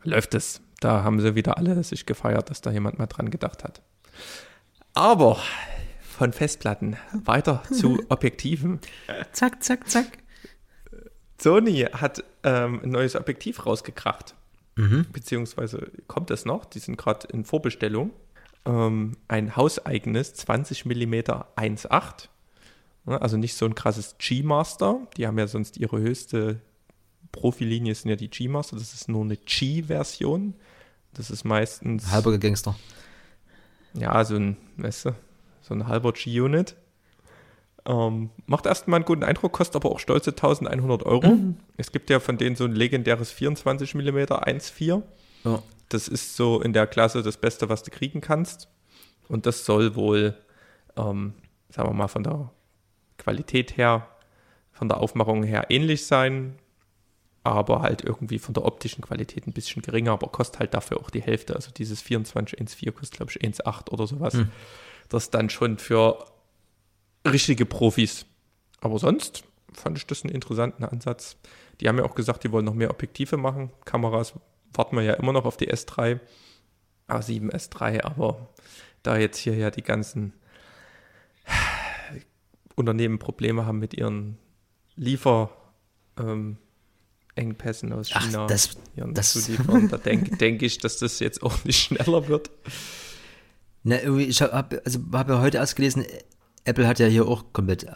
[0.02, 0.62] läuft es.
[0.80, 3.82] Da haben sie wieder alle sich gefeiert, dass da jemand mal dran gedacht hat.
[4.94, 5.38] Aber
[6.00, 8.80] von Festplatten weiter zu Objektiven.
[9.32, 10.06] Zack, zack, zack.
[11.38, 14.34] Sony hat ähm, ein neues Objektiv rausgekracht.
[14.76, 15.06] Mhm.
[15.12, 18.10] Beziehungsweise kommt es noch, die sind gerade in Vorbestellung
[18.64, 22.28] ähm, ein hauseigenes 20 mm 1.8.
[23.06, 25.00] Also nicht so ein krasses G-Master.
[25.16, 26.60] Die haben ja sonst ihre höchste
[27.32, 28.76] Profilinie sind ja die G-Master.
[28.76, 30.54] Das ist nur eine G-Version.
[31.12, 32.10] Das ist meistens.
[32.10, 32.74] Halber Gangster.
[33.92, 35.10] Ja, so ein, weißt du,
[35.60, 36.76] so ein halber G-Unit.
[37.86, 41.28] Ähm, macht erstmal einen guten Eindruck, kostet aber auch stolze 1100 Euro.
[41.28, 41.56] Mhm.
[41.76, 45.02] Es gibt ja von denen so ein legendäres 24 mm 1.4.
[45.44, 45.62] Ja
[45.94, 48.68] das ist so in der Klasse das Beste, was du kriegen kannst.
[49.28, 50.36] Und das soll wohl,
[50.96, 51.34] ähm,
[51.70, 52.50] sagen wir mal, von der
[53.16, 54.08] Qualität her,
[54.72, 56.56] von der Aufmachung her ähnlich sein,
[57.44, 61.10] aber halt irgendwie von der optischen Qualität ein bisschen geringer, aber kostet halt dafür auch
[61.10, 61.54] die Hälfte.
[61.54, 64.34] Also dieses 24.1.4 kostet, glaube ich, 1.8 oder sowas.
[64.34, 64.50] Hm.
[65.08, 66.26] Das dann schon für
[67.26, 68.26] richtige Profis.
[68.80, 71.36] Aber sonst fand ich das einen interessanten Ansatz.
[71.80, 73.70] Die haben ja auch gesagt, die wollen noch mehr Objektive machen.
[73.84, 74.34] Kameras
[74.74, 76.20] warten wir ja immer noch auf die S3,
[77.08, 78.48] A7 S3, aber
[79.02, 80.32] da jetzt hier ja die ganzen
[82.74, 84.38] Unternehmen Probleme haben mit ihren
[84.96, 86.58] Lieferengpässen
[87.92, 89.48] ähm, aus China, Ach, das, das,
[89.90, 92.50] da denke denk ich, dass das jetzt auch nicht schneller wird.
[93.82, 96.04] Na, ich habe also hab ja heute erst gelesen,
[96.64, 97.86] Apple hat ja hier auch komplett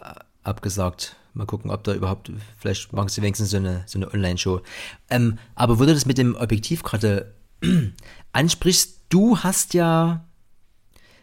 [0.42, 1.16] abgesagt.
[1.38, 4.60] Mal gucken, ob da überhaupt, vielleicht machen sie wenigstens so eine, so eine Online-Show.
[5.08, 7.32] Ähm, aber wo du das mit dem Objektiv gerade
[8.32, 10.26] ansprichst, du hast ja,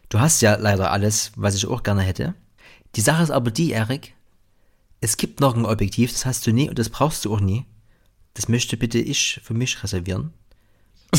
[0.08, 2.34] du hast ja leider alles, was ich auch gerne hätte.
[2.96, 4.16] Die Sache ist aber die, Erik,
[5.02, 7.66] es gibt noch ein Objektiv, das hast du nie und das brauchst du auch nie.
[8.36, 10.32] Das möchte bitte ich für mich reservieren.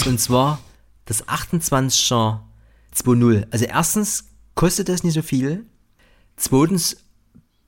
[0.06, 0.58] Und zwar
[1.04, 2.40] das 28er
[2.94, 3.46] 2.0.
[3.50, 5.66] Also erstens kostet das nicht so viel.
[6.36, 6.96] Zweitens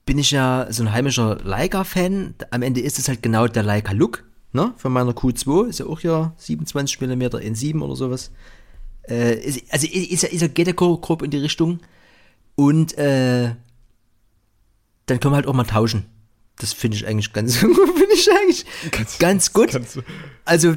[0.08, 2.34] bin ich ja so ein heimischer Leica-Fan.
[2.50, 4.72] Am Ende ist es halt genau der Leica-Look, ne?
[4.78, 5.68] Von meiner Q2.
[5.68, 8.30] Ist ja auch ja 27 mm in 7 oder sowas.
[9.06, 11.80] Äh, ist, also ist, ist, ist, geht ja grob in die Richtung.
[12.54, 13.54] Und äh,
[15.04, 16.06] dann können wir halt auch mal tauschen.
[16.56, 17.74] Das finde ich eigentlich ganz, finde
[18.14, 19.78] ich eigentlich ganz, ganz gut.
[20.46, 20.76] Also,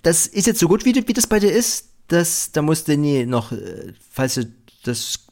[0.00, 1.90] das ist jetzt so gut, wie, wie das bei dir ist.
[2.08, 4.50] Das, da musst du nie noch, äh, falls du
[4.82, 5.26] das.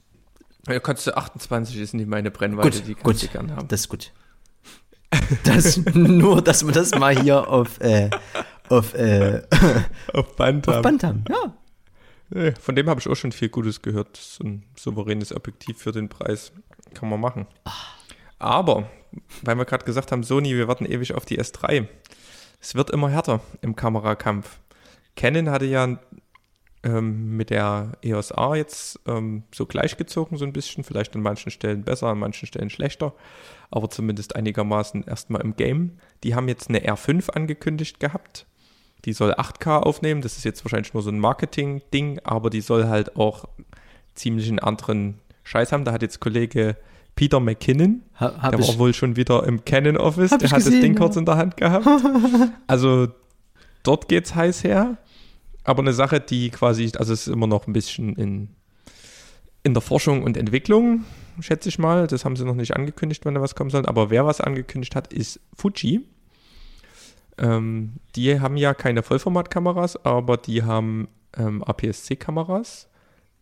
[0.69, 3.69] Ja, kannst du 28 ist nicht meine Brennweite, gut, die gut, du gern haben.
[3.69, 4.13] Das ist gut.
[5.45, 8.11] Das, nur, dass wir das mal hier auf, äh,
[8.69, 9.43] auf, äh,
[10.13, 10.83] auf Band auf haben.
[10.83, 11.55] Band haben, ja.
[12.61, 14.19] Von dem habe ich auch schon viel Gutes gehört.
[14.19, 16.53] So ein souveränes Objektiv für den Preis
[16.93, 17.47] kann man machen.
[17.65, 17.97] Ach.
[18.39, 18.91] Aber,
[19.43, 21.87] weil wir gerade gesagt haben, Sony, wir warten ewig auf die S3.
[22.61, 24.59] Es wird immer härter im Kamerakampf.
[25.17, 25.99] Canon hatte ja
[26.83, 30.85] ähm, mit der EOS R jetzt ähm, so gleichgezogen, so ein bisschen.
[30.85, 33.15] Vielleicht an manchen Stellen besser, an manchen Stellen schlechter.
[33.71, 35.99] Aber zumindest einigermaßen erstmal im Game.
[36.25, 38.47] Die haben jetzt eine R5 angekündigt gehabt.
[39.05, 40.23] Die soll 8K aufnehmen.
[40.23, 43.47] Das ist jetzt wahrscheinlich nur so ein Marketing-Ding, aber die soll halt auch
[44.15, 45.85] ziemlich einen anderen Scheiß haben.
[45.85, 46.77] Da hat jetzt Kollege
[47.15, 48.03] Peter McKinnon.
[48.21, 50.31] Ha, der war wohl schon wieder im Canon Office.
[50.31, 50.99] Der hat gesehen, das Ding ja.
[50.99, 51.87] kurz in der Hand gehabt.
[52.67, 53.09] also
[53.83, 54.97] dort geht's heiß her.
[55.69, 58.49] Aber eine Sache, die quasi, also es ist immer noch ein bisschen in,
[59.63, 61.05] in der Forschung und Entwicklung,
[61.41, 62.07] schätze ich mal.
[62.07, 63.85] Das haben sie noch nicht angekündigt, wann da was kommen soll.
[63.85, 66.09] Aber wer was angekündigt hat, ist Fuji.
[67.37, 72.89] Ähm, die haben ja keine Vollformatkameras, aber die haben ähm, APS-C-Kameras.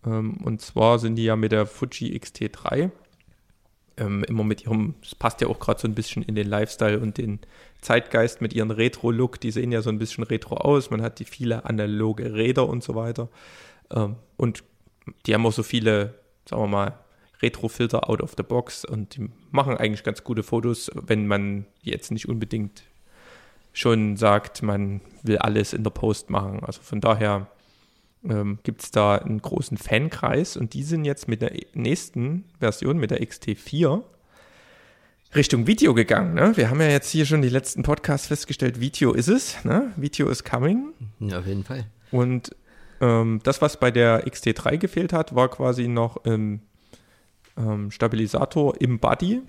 [0.05, 2.91] Ähm, und zwar sind die ja mit der Fuji X-T3
[3.97, 6.99] ähm, immer mit ihrem, es passt ja auch gerade so ein bisschen in den Lifestyle
[7.01, 7.41] und den
[7.81, 9.41] Zeitgeist mit ihrem Retro-Look.
[9.41, 10.91] Die sehen ja so ein bisschen retro aus.
[10.91, 13.29] Man hat die viele analoge Räder und so weiter.
[13.91, 14.65] Ähm, und
[15.27, 16.15] die haben auch so viele,
[16.49, 16.99] sagen wir mal,
[17.43, 22.11] Retro-Filter out of the box und die machen eigentlich ganz gute Fotos, wenn man jetzt
[22.11, 22.83] nicht unbedingt
[23.73, 26.61] schon sagt, man will alles in der Post machen.
[26.65, 27.49] Also von daher
[28.31, 32.99] ähm, gibt es da einen großen Fankreis und die sind jetzt mit der nächsten Version,
[32.99, 34.03] mit der XT4,
[35.35, 36.35] Richtung Video gegangen.
[36.35, 36.57] Ne?
[36.57, 39.93] Wir haben ja jetzt hier schon die letzten Podcasts festgestellt, Video ist es, ne?
[39.97, 40.93] Video is coming.
[41.19, 41.87] Ja, auf jeden Fall.
[42.11, 42.55] Und
[43.01, 46.61] ähm, das, was bei der XT3 gefehlt hat, war quasi noch ähm,
[47.57, 49.43] ähm, Stabilisator im Body.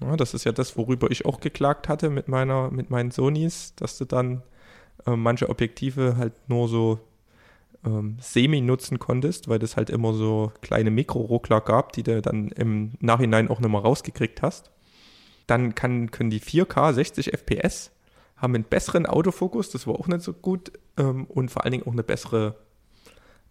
[0.00, 3.74] Ja, das ist ja das, worüber ich auch geklagt hatte mit meiner, mit meinen Sonys,
[3.76, 4.42] dass du dann
[5.06, 7.00] äh, manche Objektive halt nur so
[7.84, 12.48] ähm, semi nutzen konntest, weil es halt immer so kleine Mikroruckler gab, die du dann
[12.48, 14.70] im Nachhinein auch mehr rausgekriegt hast.
[15.46, 17.92] Dann kann, können die 4K 60 FPS
[18.38, 21.86] haben einen besseren Autofokus, das war auch nicht so gut ähm, und vor allen Dingen
[21.86, 22.54] auch eine bessere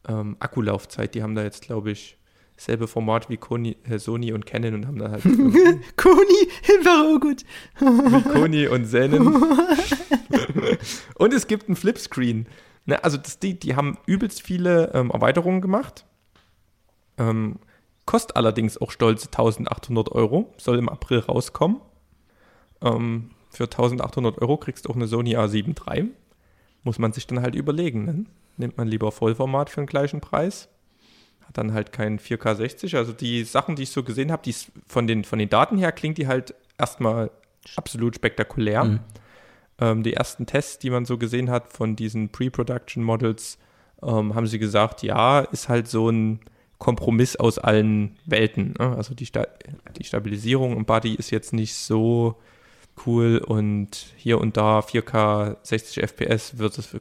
[0.07, 1.13] ähm, Akkulaufzeit.
[1.13, 2.17] Die haben da jetzt, glaube ich,
[2.55, 5.23] selbe Format wie Koni, äh, Sony und Canon und haben da halt.
[5.97, 6.47] Koni,
[6.83, 7.43] war auch gut.
[7.79, 9.43] wie Koni und Zenon.
[11.15, 12.47] und es gibt einen Flipscreen.
[12.88, 16.06] Ne, also das, die, die haben übelst viele ähm, Erweiterungen gemacht.
[17.17, 17.60] Ähm,
[18.06, 20.54] kostet allerdings auch stolze 1800 Euro.
[20.58, 21.82] Soll im April rauskommen.
[22.82, 26.12] Ähm, für 1800 Euro kriegst du auch eine Sony A7 III.
[26.84, 28.06] Muss man sich dann halt überlegen.
[28.06, 28.26] Ne?
[28.56, 30.69] Nimmt man lieber Vollformat für den gleichen Preis.
[31.41, 32.95] Hat dann halt kein 4K 60.
[32.95, 34.50] Also die Sachen, die ich so gesehen habe,
[34.88, 37.32] von den, von den Daten her klingt die halt erstmal
[37.76, 38.86] absolut spektakulär.
[38.86, 39.00] Mhm.
[39.79, 43.57] Ähm, die ersten Tests, die man so gesehen hat von diesen Pre-Production Models,
[44.01, 46.39] ähm, haben sie gesagt, ja, ist halt so ein
[46.77, 48.75] Kompromiss aus allen Welten.
[48.79, 48.95] Ne?
[48.95, 49.47] Also die, Sta
[49.97, 52.35] die Stabilisierung im Body ist jetzt nicht so
[53.05, 56.95] cool und hier und da 4K 60 FPS wird es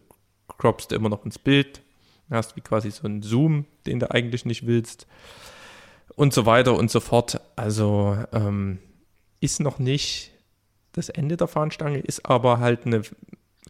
[0.59, 1.83] croppst du immer noch ins Bild.
[2.31, 5.07] Hast wie quasi so einen Zoom, den du eigentlich nicht willst.
[6.17, 7.41] Und so weiter und so fort.
[7.55, 8.79] Also ähm,
[9.41, 10.33] ist noch nicht
[10.97, 13.03] das Ende der Fahnenstange, ist aber halt eine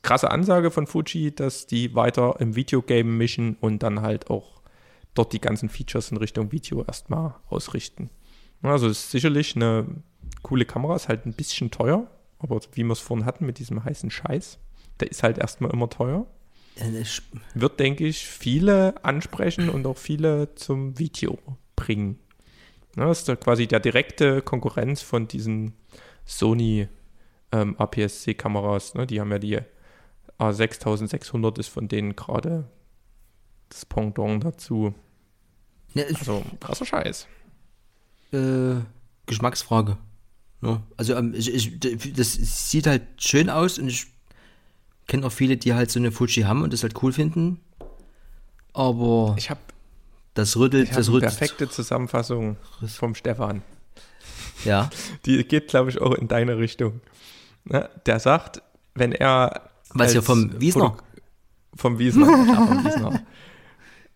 [0.03, 4.62] krasse Ansage von Fuji, dass die weiter im Videogame mischen und dann halt auch
[5.15, 8.11] dort die ganzen Features in Richtung Video erstmal ausrichten.
[8.62, 9.87] Also ist sicherlich eine
[10.43, 12.07] coole Kamera, ist halt ein bisschen teuer,
[12.39, 14.59] aber wie wir es vorhin hatten mit diesem heißen Scheiß,
[15.01, 16.27] der ist halt erstmal immer teuer.
[17.55, 21.39] Wird, denke ich, viele ansprechen und auch viele zum Video
[21.75, 22.19] bringen.
[22.97, 25.75] Ne, das ist quasi der direkte Konkurrenz von diesen
[26.25, 26.89] Sony
[27.57, 28.95] ähm, APS-C-Kameras.
[28.95, 29.07] Ne?
[29.07, 29.59] Die haben ja die
[30.38, 32.69] A6600 ist von denen gerade
[33.69, 34.95] das Pendant dazu.
[35.95, 37.27] Ja, Also krasser Scheiß.
[38.33, 38.75] äh,
[39.27, 39.97] Geschmacksfrage.
[40.62, 42.33] Ja, also ähm, ich, ich, das
[42.71, 44.07] sieht halt schön aus und ich
[45.07, 47.61] kenne auch viele, die halt so eine Fuji haben und das halt cool finden.
[48.73, 49.61] Aber Ich habe
[50.35, 51.37] das rüttelt, ich hab das rüttelt.
[51.37, 53.62] perfekte Zusammenfassung vom Stefan.
[54.64, 54.90] Ja.
[55.25, 57.01] Die geht, glaube ich, auch in deine Richtung.
[57.67, 57.89] Ne?
[58.07, 58.63] Der sagt,
[58.95, 59.63] wenn er.
[59.91, 60.91] Was ja vom Wiesner?
[60.91, 61.03] Foto-
[61.77, 62.27] Vom Wiesner.
[62.49, 63.23] ja, vom Wiesner.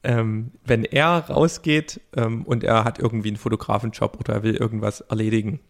[0.03, 5.01] ähm, wenn er rausgeht ähm, und er hat irgendwie einen Fotografenjob oder er will irgendwas
[5.03, 5.61] erledigen,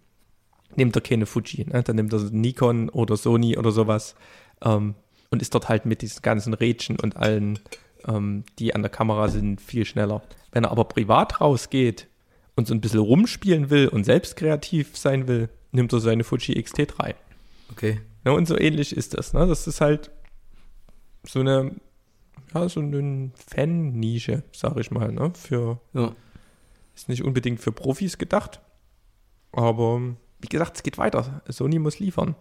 [0.77, 1.67] nimmt er keine Fuji.
[1.69, 1.83] Ne?
[1.83, 4.15] Dann nimmt er Nikon oder Sony oder sowas
[4.63, 4.95] ähm,
[5.31, 7.59] und ist dort halt mit diesen ganzen Rädchen und allen,
[8.07, 10.23] ähm, die an der Kamera sind, viel schneller.
[10.53, 12.07] Wenn er aber privat rausgeht
[12.57, 16.57] und so ein bisschen rumspielen will und selbst kreativ sein will, nimmt er seine Fuji
[16.59, 17.15] X-T3.
[17.71, 18.01] Okay.
[18.25, 19.33] Ja, und so ähnlich ist das.
[19.33, 19.47] Ne?
[19.47, 20.11] Das ist halt
[21.27, 21.75] so eine,
[22.55, 25.13] ja, so eine Fan-Nische, sag ich mal.
[25.13, 25.33] Ne?
[25.35, 26.13] Für, Ja.
[26.95, 28.61] ist nicht unbedingt für Profis gedacht.
[29.53, 30.01] Aber
[30.41, 31.43] wie gesagt, es geht weiter.
[31.49, 32.35] Sony muss liefern.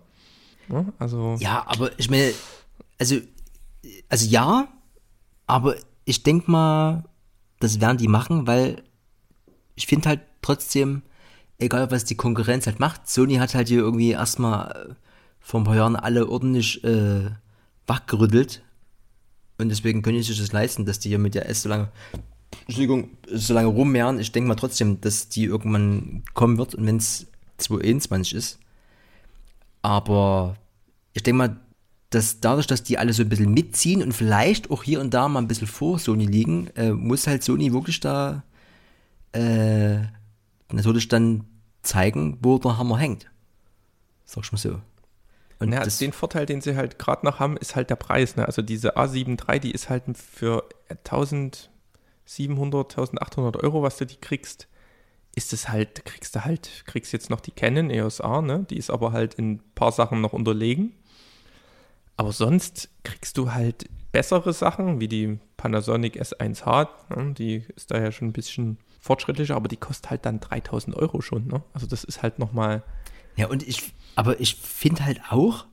[0.67, 0.91] Ne?
[0.99, 2.31] Also, Ja, aber ich meine,
[2.99, 3.17] also,
[4.09, 4.67] also ja,
[5.47, 7.05] aber ich denke mal,
[7.59, 8.83] das werden die machen, weil
[9.75, 11.01] ich finde halt trotzdem,
[11.57, 14.95] egal was die Konkurrenz halt macht, Sony hat halt hier irgendwie erstmal
[15.63, 17.29] paar Jahren alle ordentlich äh,
[17.87, 18.63] wachgerüttelt.
[19.57, 21.89] Und deswegen können die sich das leisten, dass die hier mit der S so lange,
[22.65, 24.19] Entschuldigung, so lange rummehren.
[24.19, 28.59] Ich denke mal trotzdem, dass die irgendwann kommen wird und wenn es 2021 ist.
[29.81, 30.55] Aber
[31.13, 31.59] ich denke mal,
[32.09, 35.27] dass dadurch, dass die alle so ein bisschen mitziehen und vielleicht auch hier und da
[35.27, 38.43] mal ein bisschen vor Sony liegen, äh, muss halt Sony wirklich da
[39.31, 39.99] äh,
[40.71, 41.45] natürlich dann
[41.81, 43.29] zeigen, wo der Hammer hängt.
[44.25, 44.81] Sag ich mal so.
[45.59, 48.37] Und ja, das, den Vorteil, den sie halt gerade noch haben, ist halt der Preis.
[48.37, 48.45] Ne?
[48.45, 54.69] Also diese A7 III, die ist halt für 1700, 1800 Euro, was du die kriegst,
[55.35, 58.65] ist es halt, kriegst du halt, kriegst jetzt noch die Canon EOS R, ne?
[58.69, 60.93] Die ist aber halt in ein paar Sachen noch unterlegen.
[62.17, 67.33] Aber sonst kriegst du halt bessere Sachen, wie die Panasonic S1H, ne?
[67.33, 71.21] die ist da ja schon ein bisschen fortschrittlicher, aber die kostet halt dann 3000 Euro
[71.21, 71.63] schon, ne?
[71.73, 72.83] Also das ist halt nochmal,
[73.37, 75.65] Ja, und ich, aber ich finde halt auch,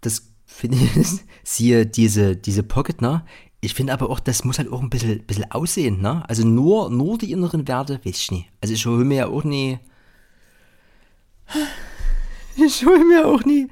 [0.00, 1.06] das finde ich,
[1.44, 3.24] siehe diese, diese Pocket, ne?
[3.60, 6.28] Ich finde aber auch, das muss halt auch ein bisschen, bisschen aussehen, ne?
[6.28, 8.50] Also nur, nur die inneren Werte, weiß ich nicht.
[8.60, 9.78] Also ich hole mir ja auch nie,
[12.56, 13.68] ich hole mir auch nie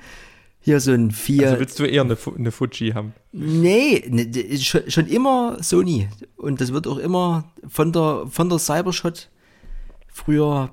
[0.61, 3.12] hier so ein vier, also willst du eher eine, eine Fuji haben?
[3.33, 6.09] Nee, ne, schon, schon immer Sony.
[6.37, 9.31] Und das wird auch immer von der, von der Cybershot
[10.16, 10.70] früher,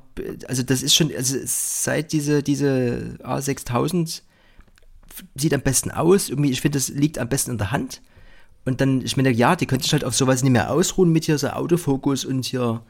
[0.47, 4.21] also das ist schon, also seit diese, diese A6000
[5.35, 6.29] sieht am besten aus.
[6.29, 8.01] Irgendwie, ich finde, das liegt am besten in der Hand.
[8.65, 11.25] Und dann, ich meine, ja, die können sich halt auf sowas nicht mehr ausruhen mit
[11.25, 12.83] hier so Autofokus und hier,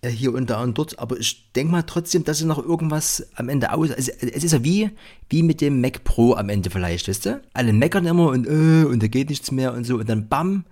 [0.00, 0.98] äh, hier und da und dort.
[0.98, 3.90] Aber ich denke mal trotzdem, dass sie noch irgendwas am Ende aus.
[3.90, 4.90] Also, es ist ja wie,
[5.28, 7.42] wie mit dem Mac Pro am Ende vielleicht, weißt du?
[7.52, 9.96] Alle meckern immer und, äh, und da geht nichts mehr und so.
[9.96, 10.64] Und dann bam,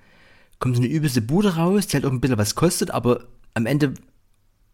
[0.58, 3.66] kommt so eine übelste Bude raus, die halt auch ein bisschen was kostet, aber am
[3.66, 3.92] Ende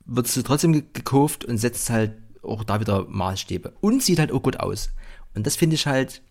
[0.08, 3.74] wird sie trotzdem ge- gekauft und setzt halt auch da wieder Maßstäbe.
[3.80, 4.90] Und sieht halt auch gut aus.
[5.34, 6.22] Und das finde ich halt,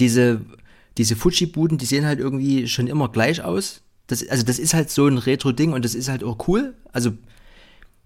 [0.00, 0.40] diese,
[0.98, 3.80] diese Fuji-Buden, die sehen halt irgendwie schon immer gleich aus.
[4.06, 6.74] Das, also das ist halt so ein Retro-Ding und das ist halt auch cool.
[6.92, 7.12] Also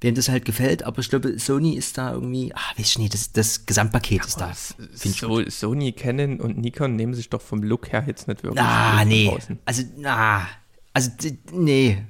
[0.00, 3.14] wem das halt gefällt, aber ich glaube, Sony ist da irgendwie, ah, weiß ich nicht,
[3.14, 4.52] das, das Gesamtpaket ist da.
[4.94, 8.62] So, Sony, Canon und Nikon nehmen sich doch vom Look her jetzt nicht wirklich.
[8.64, 9.26] Ah, nee.
[9.28, 9.58] draußen.
[9.64, 10.46] Also, na.
[10.94, 12.04] Also, d- nee.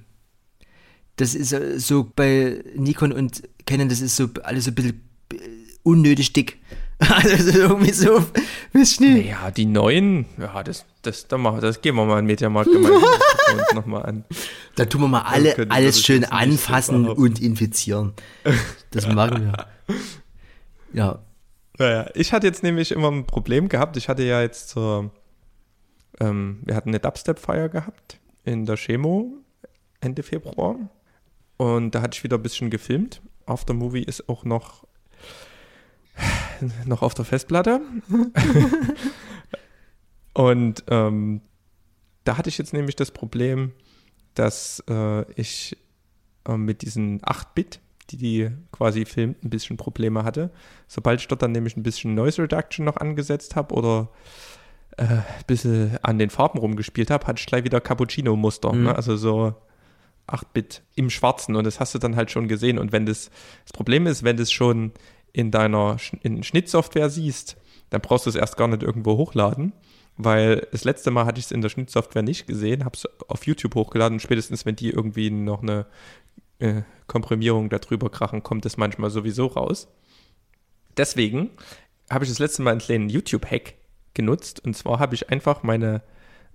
[1.18, 5.02] Das ist äh, so bei Nikon und Canon, das ist so alles so ein bisschen
[5.32, 5.36] äh,
[5.82, 6.58] unnötig dick.
[7.00, 8.24] Also irgendwie so,
[8.72, 9.26] ich nicht.
[9.28, 13.04] Ja, die neuen, ja, das, das, da machen, das gehen wir mal in Mediamarkt gemeinsam
[13.54, 14.24] uns nochmal an.
[14.74, 18.14] Da tun wir mal alle, alles schön so anfassen und infizieren.
[18.90, 19.66] Das machen wir.
[20.92, 21.18] Ja.
[21.78, 23.96] Naja, ich hatte jetzt nämlich immer ein Problem gehabt.
[23.96, 25.10] Ich hatte ja jetzt zur,
[26.20, 29.34] ähm, wir hatten eine Dubstep-Feier gehabt in der Chemo
[30.00, 30.76] Ende Februar.
[31.58, 33.20] Und da hatte ich wieder ein bisschen gefilmt.
[33.44, 34.86] After Movie ist auch noch,
[36.86, 37.80] noch auf der Festplatte.
[40.32, 41.42] Und ähm,
[42.24, 43.72] da hatte ich jetzt nämlich das Problem,
[44.34, 45.76] dass äh, ich
[46.46, 47.80] äh, mit diesen 8-Bit,
[48.10, 50.52] die die quasi filmt, ein bisschen Probleme hatte.
[50.86, 54.10] Sobald ich dort dann nämlich ein bisschen Noise Reduction noch angesetzt habe oder
[54.96, 58.72] äh, ein bisschen an den Farben rumgespielt habe, hatte ich gleich wieder Cappuccino-Muster.
[58.72, 58.84] Mhm.
[58.84, 58.94] Ne?
[58.94, 59.54] Also so
[60.28, 62.78] 8-Bit im Schwarzen und das hast du dann halt schon gesehen.
[62.78, 63.30] Und wenn das,
[63.64, 64.92] das Problem ist, wenn du es schon
[65.32, 67.56] in deiner in Schnittsoftware siehst,
[67.90, 69.72] dann brauchst du es erst gar nicht irgendwo hochladen,
[70.16, 73.46] weil das letzte Mal hatte ich es in der Schnittsoftware nicht gesehen, habe es auf
[73.46, 75.86] YouTube hochgeladen spätestens, wenn die irgendwie noch eine
[76.58, 79.88] äh, Komprimierung darüber krachen, kommt es manchmal sowieso raus.
[80.96, 81.50] Deswegen
[82.10, 83.74] habe ich das letzte Mal einen kleinen YouTube-Hack
[84.14, 86.02] genutzt und zwar habe ich einfach meine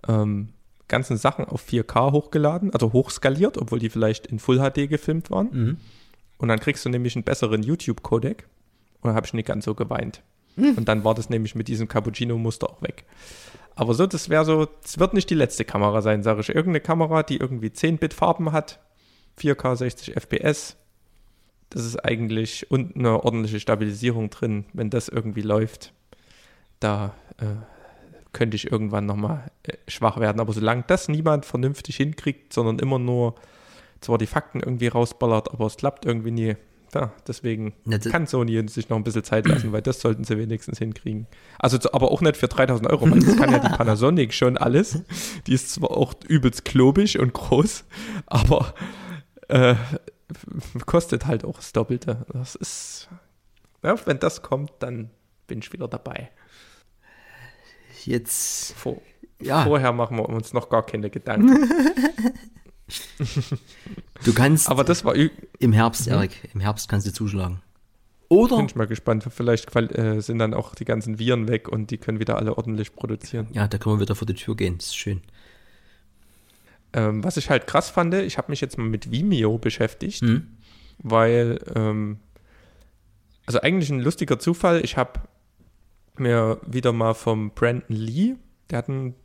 [0.07, 0.49] ähm,
[0.87, 5.49] ganzen Sachen auf 4K hochgeladen, also hochskaliert, obwohl die vielleicht in Full HD gefilmt waren.
[5.51, 5.77] Mhm.
[6.37, 8.47] Und dann kriegst du nämlich einen besseren YouTube-Codec.
[9.01, 10.21] Und dann habe ich nicht ganz so geweint.
[10.55, 13.05] Und dann war das nämlich mit diesem Cappuccino-Muster auch weg.
[13.75, 16.49] Aber so, das wäre so, es wird nicht die letzte Kamera sein, sage ich.
[16.49, 18.79] Irgendeine Kamera, die irgendwie 10-Bit-Farben hat,
[19.39, 20.77] 4K 60 FPS.
[21.69, 25.91] Das ist eigentlich und eine ordentliche Stabilisierung drin, wenn das irgendwie läuft.
[26.79, 27.45] Da äh,
[28.33, 30.39] könnte ich irgendwann nochmal äh, schwach werden.
[30.39, 33.35] Aber solange das niemand vernünftig hinkriegt, sondern immer nur
[34.01, 36.55] zwar die Fakten irgendwie rausballert, aber es klappt irgendwie nie.
[36.93, 40.37] Ja, deswegen Ja, kann Sony sich noch ein bisschen Zeit lassen, weil das sollten sie
[40.37, 41.25] wenigstens hinkriegen.
[41.57, 45.01] Also, aber auch nicht für 3000 Euro, weil das kann ja die Panasonic schon alles.
[45.47, 47.85] Die ist zwar auch übelst klobig und groß,
[48.27, 48.75] aber
[49.47, 49.73] äh,
[50.85, 52.25] kostet halt auch das Doppelte.
[52.31, 53.09] Das ist,
[53.81, 55.09] ja, wenn das kommt, dann
[55.47, 56.29] bin ich wieder dabei.
[58.05, 59.01] Jetzt, Vor,
[59.41, 61.69] ja, Vorher machen wir uns noch gar keine Gedanken.
[64.25, 66.13] du kannst Aber das war, im Herbst, Mhm.
[66.13, 67.61] Erik, im Herbst kannst du zuschlagen.
[68.29, 69.25] Oder, bin ich mal gespannt.
[69.29, 72.95] Vielleicht äh, sind dann auch die ganzen Viren weg und die können wieder alle ordentlich
[72.95, 73.47] produzieren.
[73.51, 75.21] ja, da können wir wieder vor die Tür gehen, das ist schön.
[76.93, 80.47] Ähm, was ich halt krass fand, ich habe mich jetzt mal mit Vimeo beschäftigt, Mhm.
[80.99, 82.19] weil, ähm,
[83.45, 85.19] also eigentlich ein lustiger Zufall, ich habe
[86.19, 88.35] mir wieder mal vom Brandon Lee,
[88.69, 89.15] der hat ein,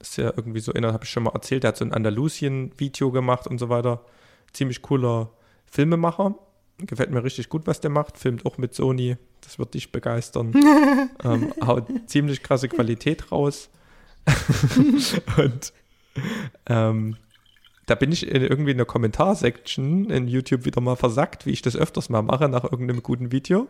[0.00, 3.46] ist ja irgendwie so, habe ich schon mal erzählt, der hat so ein Andalusien-Video gemacht
[3.46, 4.04] und so weiter.
[4.52, 5.30] Ziemlich cooler
[5.66, 6.34] Filmemacher.
[6.78, 8.18] Gefällt mir richtig gut, was der macht.
[8.18, 9.16] Filmt auch mit Sony.
[9.40, 10.52] Das wird dich begeistern.
[11.24, 13.68] ähm, haut ziemlich krasse Qualität raus.
[15.36, 15.72] und
[16.66, 17.16] ähm,
[17.86, 21.62] da bin ich in, irgendwie in der Kommentarsektion in YouTube wieder mal versackt, wie ich
[21.62, 23.66] das öfters mal mache nach irgendeinem guten Video.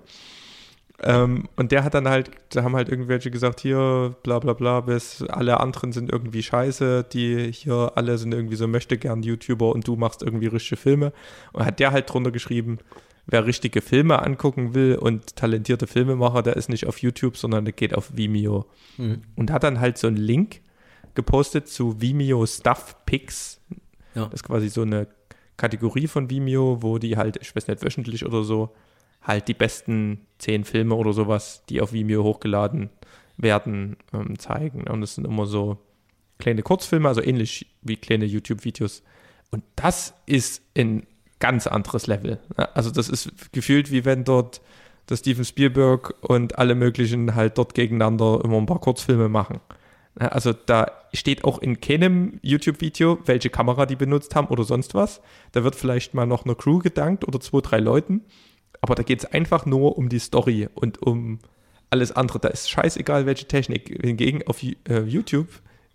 [1.00, 4.80] Ähm, und der hat dann halt, da haben halt irgendwelche gesagt, hier, bla bla bla,
[4.80, 9.70] bis alle anderen sind irgendwie scheiße, die hier alle sind irgendwie so möchte gern YouTuber
[9.70, 11.12] und du machst irgendwie richtige Filme.
[11.52, 12.78] Und hat der halt drunter geschrieben,
[13.26, 17.74] wer richtige Filme angucken will und talentierte Filmemacher, der ist nicht auf YouTube, sondern der
[17.74, 18.66] geht auf Vimeo.
[18.96, 19.22] Mhm.
[19.36, 20.62] Und hat dann halt so einen Link
[21.14, 23.60] gepostet zu Vimeo Stuff Picks.
[24.14, 24.24] Ja.
[24.24, 25.06] Das ist quasi so eine
[25.56, 28.70] Kategorie von Vimeo, wo die halt, ich weiß nicht, wöchentlich oder so,
[29.22, 32.90] halt die besten zehn Filme oder sowas, die auf Vimeo hochgeladen
[33.36, 34.86] werden, ähm, zeigen.
[34.88, 35.78] Und das sind immer so
[36.38, 39.02] kleine Kurzfilme, also ähnlich wie kleine YouTube-Videos.
[39.50, 41.06] Und das ist ein
[41.38, 42.38] ganz anderes Level.
[42.56, 44.60] Also das ist gefühlt, wie wenn dort
[45.08, 49.60] der Steven Spielberg und alle möglichen halt dort gegeneinander immer ein paar Kurzfilme machen.
[50.16, 55.20] Also da steht auch in keinem YouTube-Video, welche Kamera die benutzt haben oder sonst was.
[55.52, 58.24] Da wird vielleicht mal noch eine Crew gedankt oder zwei, drei Leuten.
[58.80, 61.40] Aber da geht es einfach nur um die Story und um
[61.90, 62.38] alles andere.
[62.38, 63.88] Da ist scheißegal, welche Technik.
[64.02, 65.48] Hingegen auf äh, YouTube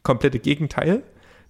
[0.04, 1.04] komplette Gegenteil.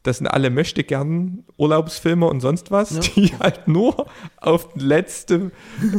[0.03, 2.99] Das sind alle möchte gern Urlaubsfilme und sonst was, Ja.
[3.15, 4.07] die halt nur
[4.37, 5.51] auf letzte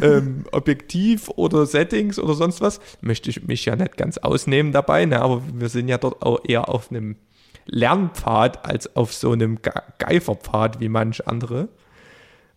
[0.03, 2.81] ähm, Objektiv oder Settings oder sonst was.
[3.01, 5.21] Möchte ich mich ja nicht ganz ausnehmen dabei, ne?
[5.23, 7.17] aber wir sind ja dort auch eher auf einem
[7.65, 11.69] Lernpfad als auf so einem Ge Geiferpfad wie manch andere.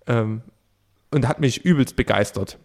[0.05, 0.41] Ähm,
[1.12, 2.60] und hat mich übelst begeistert.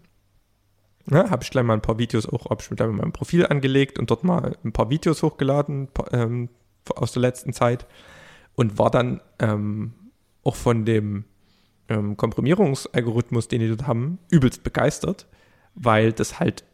[1.10, 3.12] Ja, habe ich gleich mal ein paar Videos auch, habe ich mir gleich mal mein
[3.12, 6.48] Profil angelegt und dort mal ein paar Videos hochgeladen ähm,
[6.94, 7.86] aus der letzten Zeit
[8.54, 9.94] und war dann ähm,
[10.44, 11.24] auch von dem
[11.88, 15.26] ähm, Komprimierungsalgorithmus, den die dort haben, übelst begeistert,
[15.74, 16.64] weil das halt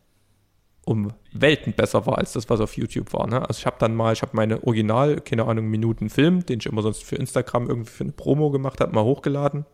[0.85, 3.27] um Welten besser war als das, was auf YouTube war.
[3.27, 3.47] Ne?
[3.47, 6.67] Also ich habe dann mal, ich habe meine Original, keine Ahnung, Minuten Film, den ich
[6.67, 9.67] immer sonst für Instagram irgendwie für eine Promo gemacht habe, mal hochgeladen.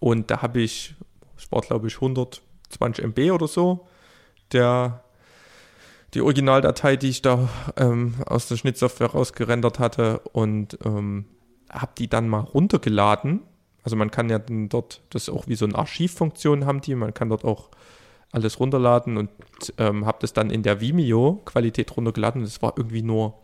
[0.00, 0.94] Und da habe ich,
[1.36, 3.86] es war glaube ich 120 MB oder so,
[4.52, 5.04] der
[6.14, 11.26] die Originaldatei, die ich da ähm, aus der Schnittsoftware rausgerendert hatte und ähm,
[11.70, 13.42] habe die dann mal runtergeladen.
[13.82, 17.12] Also man kann ja dann dort, das auch wie so eine Archivfunktion haben die, man
[17.12, 17.70] kann dort auch
[18.32, 19.30] alles runterladen und
[19.78, 22.42] ähm, habe das dann in der Vimeo-Qualität runtergeladen.
[22.42, 23.38] Das war irgendwie nur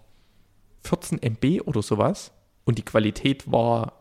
[0.84, 2.32] 14 MB oder sowas
[2.64, 3.92] und die Qualität war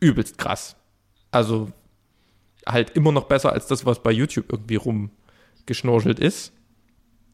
[0.00, 0.76] übelst krass.
[1.32, 1.72] Also
[2.64, 6.52] halt immer noch besser als das, was bei YouTube irgendwie rumgeschnorchelt ist.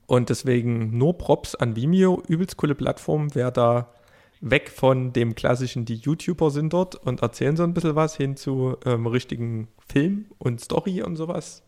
[0.07, 3.93] Und deswegen nur Props an Vimeo, übelst coole Plattform, wer da
[4.41, 8.37] weg von dem klassischen, die YouTuber sind dort und erzählen so ein bisschen was, hin
[8.37, 11.63] zu ähm, richtigen Film und Story und sowas.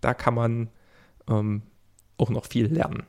[0.00, 0.68] Da kann man
[1.28, 1.62] ähm,
[2.18, 3.04] auch noch viel lernen.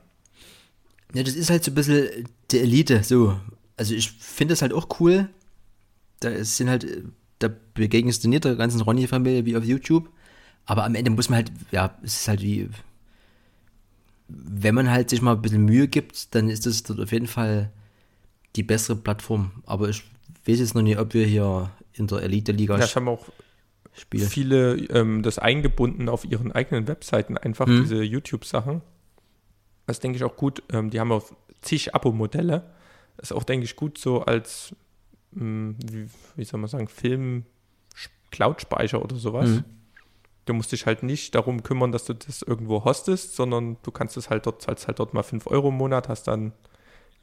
[1.12, 3.36] Ja, das ist halt so ein bisschen die Elite, so.
[3.76, 5.28] Also ich finde das halt auch cool.
[6.20, 6.86] Da sind halt,
[7.38, 10.08] da begegnest du nicht der ganzen Ronny-Familie wie auf YouTube.
[10.66, 12.68] Aber am Ende muss man halt, ja, es ist halt wie,
[14.28, 17.26] wenn man halt sich mal ein bisschen Mühe gibt, dann ist das dort auf jeden
[17.26, 17.70] Fall
[18.56, 19.62] die bessere Plattform.
[19.66, 20.04] Aber ich
[20.46, 23.28] weiß jetzt noch nicht, ob wir hier in der Elite-Liga ja, haben auch
[23.92, 24.28] spielen.
[24.28, 27.82] viele ähm, das eingebunden auf ihren eigenen Webseiten, einfach mhm.
[27.82, 28.80] diese YouTube-Sachen.
[29.86, 30.62] Das denke ich auch gut.
[30.72, 31.30] Ähm, die haben auch
[31.60, 32.70] zig Abo-Modelle.
[33.18, 34.76] Ist auch, denke ich, gut so als, hm,
[35.34, 39.50] wie, wie, soll man sagen, Film-Cloud-Speicher oder sowas.
[39.50, 39.64] Mhm.
[40.46, 44.16] Du musst dich halt nicht darum kümmern, dass du das irgendwo hostest, sondern du kannst
[44.16, 46.52] es halt dort, zahlst halt dort mal 5 Euro im Monat, hast dann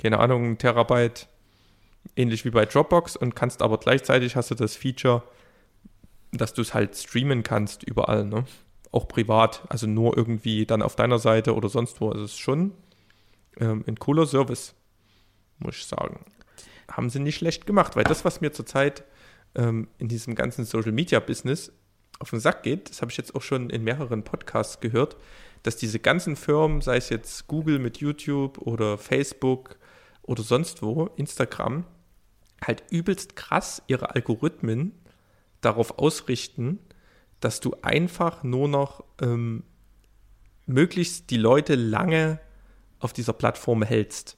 [0.01, 1.28] keine Ahnung, ein Terabyte,
[2.16, 5.24] ähnlich wie bei Dropbox und kannst aber gleichzeitig hast du das Feature,
[6.32, 8.45] dass du es halt streamen kannst überall, ne?
[8.91, 12.09] Auch privat, also nur irgendwie dann auf deiner Seite oder sonst wo.
[12.09, 12.74] Also es ist schon
[13.59, 14.74] ähm, ein cooler Service,
[15.59, 16.26] muss ich sagen.
[16.91, 19.03] Haben sie nicht schlecht gemacht, weil das, was mir zurzeit
[19.55, 21.71] ähm, in diesem ganzen Social Media Business
[22.19, 25.17] auf den Sack geht, das habe ich jetzt auch schon in mehreren Podcasts gehört,
[25.63, 29.77] dass diese ganzen Firmen, sei es jetzt Google mit YouTube oder Facebook
[30.21, 31.85] oder sonst wo, Instagram,
[32.63, 34.93] halt übelst krass ihre Algorithmen
[35.61, 36.79] darauf ausrichten,
[37.39, 39.63] dass du einfach nur noch ähm,
[40.65, 42.39] möglichst die Leute lange
[42.99, 44.37] auf dieser Plattform hältst.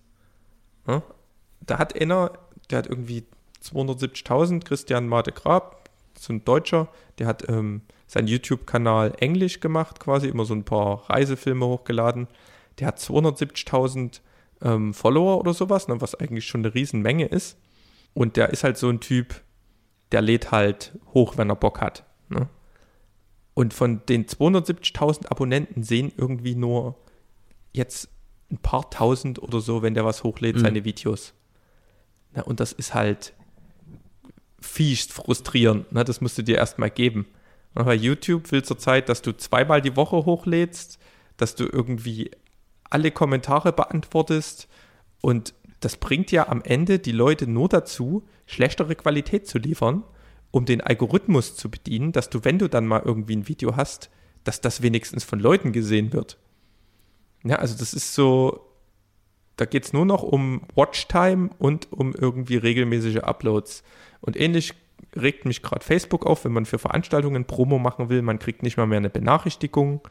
[1.65, 2.33] Da hat einer,
[2.69, 3.25] der hat irgendwie
[3.63, 10.27] 270.000, Christian Mate Grab, so ein Deutscher, der hat ähm, seinen YouTube-Kanal Englisch gemacht, quasi
[10.27, 12.27] immer so ein paar Reisefilme hochgeladen.
[12.79, 14.21] Der hat 270.000
[14.61, 17.57] ähm, Follower oder sowas, ne, was eigentlich schon eine Riesenmenge ist.
[18.13, 19.41] Und der ist halt so ein Typ,
[20.11, 22.05] der lädt halt hoch, wenn er Bock hat.
[22.29, 22.47] Ne?
[23.53, 26.95] Und von den 270.000 Abonnenten sehen irgendwie nur
[27.71, 28.09] jetzt
[28.51, 30.61] ein paar tausend oder so, wenn der was hochlädt, mhm.
[30.61, 31.33] seine Videos.
[32.33, 33.33] Na, und das ist halt
[34.59, 35.91] fies frustrierend.
[35.91, 36.03] Ne?
[36.03, 37.27] Das musst du dir erstmal geben.
[37.73, 40.99] Bei YouTube will zurzeit, dass du zweimal die Woche hochlädst,
[41.37, 42.31] dass du irgendwie
[42.89, 44.67] alle Kommentare beantwortest
[45.21, 50.03] und das bringt ja am Ende die Leute nur dazu, schlechtere Qualität zu liefern,
[50.51, 54.09] um den Algorithmus zu bedienen, dass du, wenn du dann mal irgendwie ein Video hast,
[54.43, 56.37] dass das wenigstens von Leuten gesehen wird.
[57.43, 58.69] Ja, also das ist so,
[59.57, 63.83] da geht es nur noch um Watchtime und um irgendwie regelmäßige Uploads.
[64.21, 64.73] Und ähnlich
[65.15, 68.21] regt mich gerade Facebook auf, wenn man für Veranstaltungen Promo machen will.
[68.21, 70.01] Man kriegt nicht mal mehr eine Benachrichtigung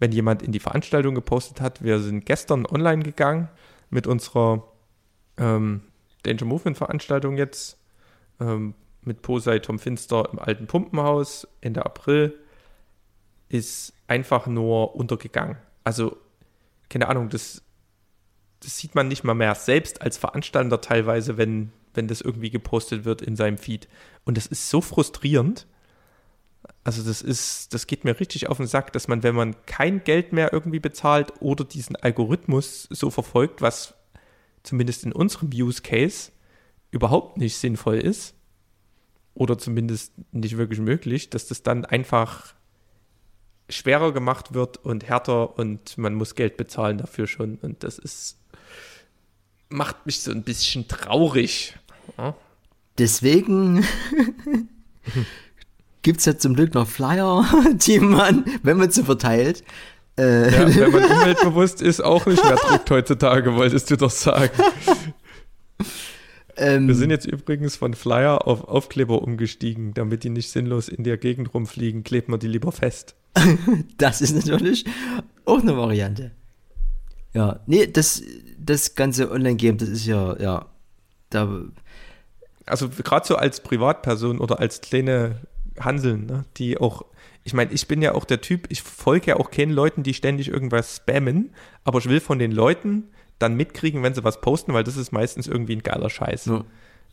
[0.00, 1.84] wenn jemand in die Veranstaltung gepostet hat.
[1.84, 3.48] Wir sind gestern online gegangen
[3.90, 4.66] mit unserer
[5.36, 5.82] ähm,
[6.24, 7.78] Danger Movement Veranstaltung jetzt
[8.40, 12.34] ähm, mit Posei Tom Finster im alten Pumpenhaus Ende April
[13.50, 15.56] ist einfach nur untergegangen.
[15.84, 16.16] Also
[16.88, 17.62] keine Ahnung, das,
[18.60, 23.04] das sieht man nicht mal mehr selbst als Veranstalter teilweise, wenn, wenn das irgendwie gepostet
[23.04, 23.88] wird in seinem Feed.
[24.24, 25.66] Und das ist so frustrierend,
[26.84, 30.04] also das ist, das geht mir richtig auf den Sack, dass man, wenn man kein
[30.04, 33.94] Geld mehr irgendwie bezahlt oder diesen Algorithmus so verfolgt, was
[34.62, 36.32] zumindest in unserem Use Case
[36.90, 38.34] überhaupt nicht sinnvoll ist
[39.34, 42.54] oder zumindest nicht wirklich möglich, dass das dann einfach
[43.70, 48.36] schwerer gemacht wird und härter und man muss Geld bezahlen dafür schon und das ist
[49.70, 51.76] macht mich so ein bisschen traurig.
[52.18, 52.34] Ja?
[52.98, 53.84] Deswegen
[56.02, 59.64] gibt es ja zum Glück noch Flyer, die man, wenn man sie verteilt.
[60.18, 64.50] Äh ja, wenn man umweltbewusst ist, auch nicht mehr druckt heutzutage, wolltest du doch sagen.
[66.60, 71.04] Ähm, Wir sind jetzt übrigens von Flyer auf Aufkleber umgestiegen, damit die nicht sinnlos in
[71.04, 73.16] der Gegend rumfliegen, klebt man die lieber fest.
[73.98, 74.84] das ist natürlich
[75.46, 76.32] auch eine Variante.
[77.32, 78.22] Ja, nee, das,
[78.58, 80.66] das ganze Online-Game, das ist ja, ja,
[81.30, 81.62] da.
[82.66, 85.40] Also gerade so als Privatperson oder als kleine
[85.78, 86.44] Hanseln, ne?
[86.58, 87.06] die auch,
[87.42, 90.12] ich meine, ich bin ja auch der Typ, ich folge ja auch keinen Leuten, die
[90.12, 91.54] ständig irgendwas spammen,
[91.84, 93.04] aber ich will von den Leuten
[93.40, 96.46] dann mitkriegen, wenn sie was posten, weil das ist meistens irgendwie ein geiler Scheiß.
[96.46, 96.64] Ja.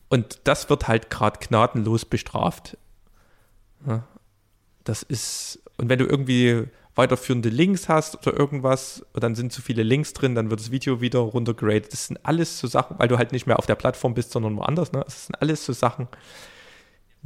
[0.09, 2.77] Und das wird halt gerade gnadenlos bestraft.
[3.87, 4.03] Ja.
[4.83, 6.65] Das ist, und wenn du irgendwie
[6.95, 10.99] weiterführende Links hast oder irgendwas, dann sind zu viele Links drin, dann wird das Video
[10.99, 11.93] wieder runtergeradet.
[11.93, 14.57] Das sind alles so Sachen, weil du halt nicht mehr auf der Plattform bist, sondern
[14.57, 14.91] woanders.
[14.91, 15.01] Ne?
[15.05, 16.07] Das sind alles so Sachen,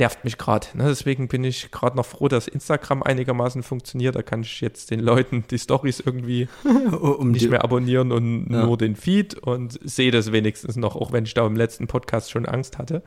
[0.01, 0.65] nervt mich gerade.
[0.73, 0.85] Ne?
[0.87, 4.15] Deswegen bin ich gerade noch froh, dass Instagram einigermaßen funktioniert.
[4.15, 6.49] Da kann ich jetzt den Leuten die Stories irgendwie
[6.91, 8.65] um nicht die- mehr abonnieren und Ja.
[8.65, 12.31] nur den Feed und sehe das wenigstens noch, auch wenn ich da im letzten Podcast
[12.31, 13.03] schon Angst hatte,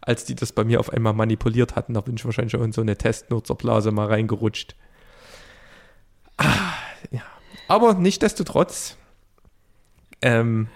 [0.00, 1.92] als die das bei mir auf einmal manipuliert hatten.
[1.92, 4.74] Da bin ich wahrscheinlich schon in so eine Testnutzerblase mal reingerutscht.
[6.38, 6.72] Ah,
[7.10, 7.20] ja.
[7.68, 8.96] Aber nichtsdestotrotz,
[10.22, 10.68] ähm,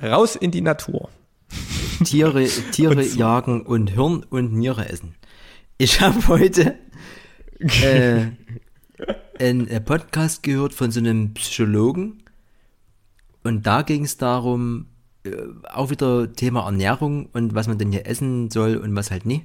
[0.00, 1.08] raus in die Natur.
[2.04, 5.14] Tiere, Tiere Und jagen und Hirn und Niere essen.
[5.78, 6.78] Ich habe heute
[7.58, 8.26] äh,
[9.38, 12.22] einen äh, Podcast gehört von so einem Psychologen
[13.44, 14.86] und da ging es darum,
[15.24, 15.30] äh,
[15.70, 19.44] auch wieder Thema Ernährung und was man denn hier essen soll und was halt nicht.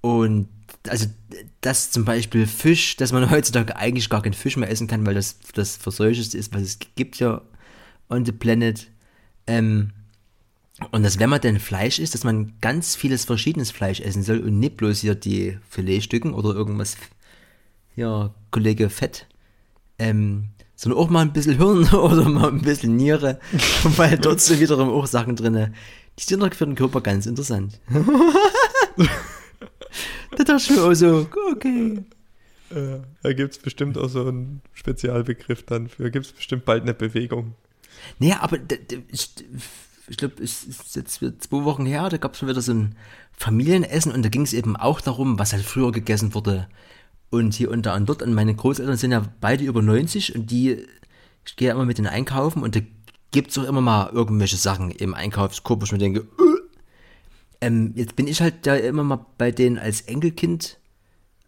[0.00, 0.48] Und
[0.88, 1.06] also
[1.60, 5.14] dass zum Beispiel Fisch, dass man heutzutage eigentlich gar keinen Fisch mehr essen kann, weil
[5.14, 7.42] das das Verseuchteste ist, was es gibt ja
[8.08, 8.90] on the planet.
[9.46, 9.92] Ähm,
[10.90, 14.40] und dass wenn man denn Fleisch isst, dass man ganz vieles verschiedenes Fleisch essen soll
[14.40, 16.96] und nicht bloß hier die Filetstücken oder irgendwas,
[17.94, 19.26] ja, Kollege Fett,
[19.98, 23.40] ähm, sondern auch mal ein bisschen Hirn oder mal ein bisschen Niere,
[23.96, 25.74] weil dort sind wiederum auch Sachen drin,
[26.18, 27.80] die sind doch für den Körper ganz interessant.
[30.36, 32.04] da dachte ich mir auch so, okay.
[32.70, 36.10] Äh, da gibt es bestimmt auch so einen Spezialbegriff dann für.
[36.10, 37.54] Gibt es bestimmt bald eine Bewegung.
[38.18, 38.58] Naja, aber
[40.08, 42.96] ich, glaube, es ist jetzt zwei Wochen her, da gab es wieder so ein
[43.32, 46.68] Familienessen und da ging es eben auch darum, was halt früher gegessen wurde.
[47.30, 48.22] Und hier und da und dort.
[48.22, 50.86] Und meine Großeltern sind ja beide über 90 und die,
[51.44, 52.80] ich gehe ja immer mit denen einkaufen und da
[53.32, 57.92] gibt es auch immer mal irgendwelche Sachen im Einkaufskorb, wo ich mir denke, äh, ähm,
[57.96, 60.78] jetzt bin ich halt da immer mal bei denen als Enkelkind,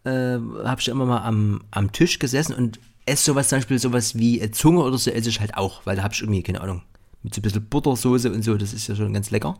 [0.04, 4.16] äh, habe ich immer mal am, am Tisch gesessen und esse sowas, zum Beispiel sowas
[4.16, 6.82] wie Zunge oder so, esse ich halt auch, weil da habe ich irgendwie, keine Ahnung,
[7.22, 9.58] mit so ein bisschen Buttersoße und so, das ist ja schon ganz lecker.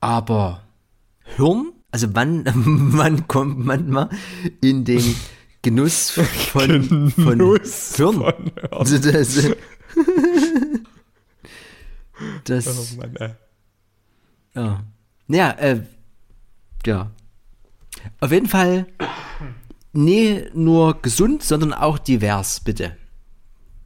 [0.00, 0.62] Aber
[1.36, 4.08] Hirn, also wann, wann kommt man mal
[4.60, 5.14] in den
[5.62, 8.14] Genuss von, von Genuss Hirn?
[8.14, 8.52] von.
[8.70, 9.48] Also das,
[12.44, 13.30] das, Oh Mann, ey.
[14.54, 14.84] ja.
[15.26, 15.82] Naja, äh,
[16.86, 17.10] ja.
[18.20, 18.86] Auf jeden Fall
[19.92, 22.96] nie nur gesund, sondern auch divers, bitte.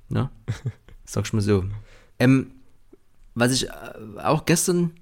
[0.08, 0.30] Ne?
[1.04, 1.64] Sag's mal so.
[2.22, 2.52] Ähm,
[3.34, 3.72] was ich äh,
[4.22, 4.92] auch gestern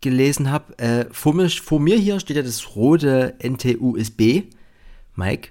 [0.00, 4.44] gelesen habe, äh, vor, mir, vor mir hier steht ja das rote NT-USB,
[5.16, 5.50] Mike,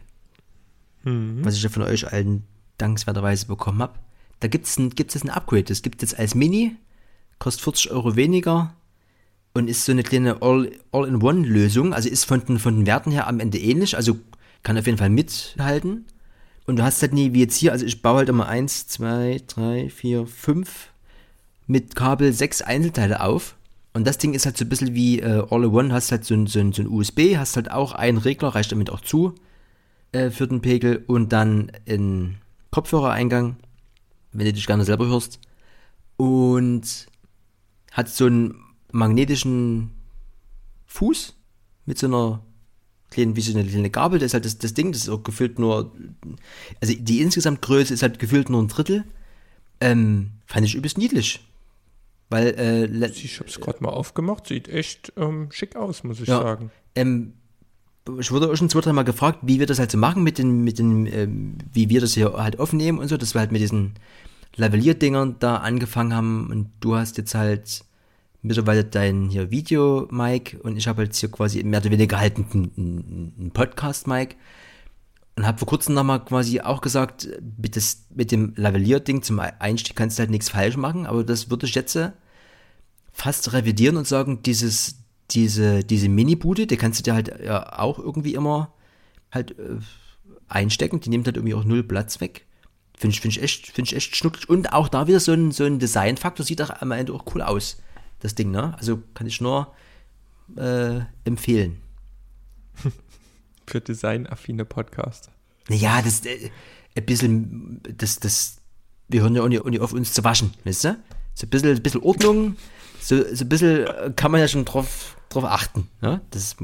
[1.46, 2.44] was ich ja von euch allen
[2.78, 3.94] dankenswerterweise bekommen habe.
[4.40, 5.64] Da gibt es ein, gibt's jetzt ein Upgrade.
[5.64, 6.76] Das gibt es jetzt als Mini,
[7.40, 8.74] kostet 40 Euro weniger
[9.54, 11.94] und ist so eine kleine All- All-in-One-Lösung.
[11.94, 14.18] Also ist von den, von den Werten her am Ende ähnlich, also
[14.64, 16.06] kann auf jeden Fall mithalten.
[16.66, 19.42] Und du hast halt nie wie jetzt hier, also ich baue halt immer eins, zwei,
[19.48, 20.90] drei, vier, fünf
[21.70, 23.56] mit Kabel sechs Einzelteile auf.
[23.94, 26.48] Und das Ding ist halt so ein bisschen wie äh, All-in-One, hast halt so ein,
[26.48, 29.36] so, ein, so ein USB, hast halt auch einen Regler, reicht damit auch zu
[30.12, 32.40] äh, für den Pegel und dann ein
[32.72, 33.56] Kopfhörereingang,
[34.32, 35.40] wenn du dich gerne selber hörst.
[36.18, 37.08] Und
[37.92, 38.56] hat so einen
[38.92, 39.92] magnetischen
[40.88, 41.36] Fuß
[41.86, 42.42] mit so einer
[43.12, 44.18] kleinen, wie so eine kleine Gabel.
[44.18, 45.92] Das ist halt das, das Ding, das ist auch gefühlt nur,
[46.82, 49.04] also die insgesamt Größe ist halt gefühlt nur ein Drittel.
[49.82, 51.42] Ähm, fand ich übelst niedlich.
[52.30, 54.48] Weil, äh, Ich habe es gerade mal aufgemacht.
[54.48, 56.40] Sieht echt ähm, schick aus, muss ich Ja.
[56.42, 56.72] sagen.
[56.96, 57.34] Ähm,
[58.20, 60.64] ich wurde auch schon zwei, dreimal gefragt, wie wir das halt so machen mit den,
[60.64, 63.62] mit den, ähm, wie wir das hier halt aufnehmen und so, dass wir halt mit
[63.62, 63.94] diesen
[64.56, 67.84] Lavalierdingern da angefangen haben und du hast jetzt halt
[68.42, 72.38] mittlerweile dein hier Video, Mike, und ich habe jetzt hier quasi mehr oder weniger halt
[72.38, 74.36] einen, einen, einen Podcast, Mike.
[75.40, 79.96] Und habe vor kurzem nochmal quasi auch gesagt, mit, das, mit dem Lavalierding zum Einstieg
[79.96, 82.12] kannst du halt nichts falsch machen, aber das würde ich jetzt äh,
[83.14, 84.98] fast revidieren und sagen, dieses,
[85.32, 88.74] diese, diese Mini-Bude, die kannst du dir halt ja auch irgendwie immer
[89.32, 89.78] halt äh,
[90.50, 92.46] einstecken, die nimmt halt irgendwie auch null Platz weg.
[92.98, 94.50] Finde ich, find ich echt, finde ich echt schnucklig.
[94.50, 97.44] Und auch da wieder so ein, so ein Design-Faktor, sieht auch am Ende auch cool
[97.44, 97.82] aus,
[98.20, 98.76] das Ding, ne?
[98.78, 99.74] Also kann ich nur
[100.58, 101.78] äh, empfehlen.
[103.70, 105.32] Für designaffine Podcaster.
[105.68, 106.50] Naja, das äh,
[106.98, 108.58] ein bisschen, das, das,
[109.08, 110.98] wir hören ja auch nicht, auch nicht auf uns zu waschen, weißt du?
[111.36, 112.56] So ein bisschen, ein bisschen Ordnung,
[113.00, 116.22] so, so ein bisschen äh, kann man ja schon drauf, drauf achten, ne?
[116.32, 116.56] Das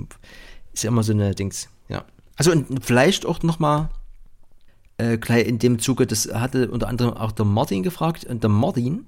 [0.73, 2.03] ist ja immer so eine Dings, ja.
[2.37, 3.89] Also und vielleicht auch nochmal
[4.97, 8.49] äh, gleich in dem Zuge, das hatte unter anderem auch der Martin gefragt und der
[8.49, 9.05] Martin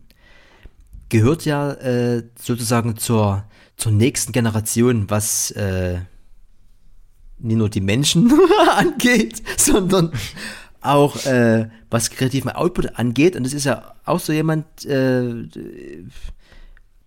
[1.09, 3.43] gehört ja äh, sozusagen zur,
[3.75, 6.01] zur nächsten Generation, was äh,
[7.39, 8.31] nicht nur die Menschen
[8.69, 10.11] angeht, sondern
[10.81, 13.35] auch äh, was kreativen Output angeht.
[13.35, 15.45] Und das ist ja auch so jemand, äh,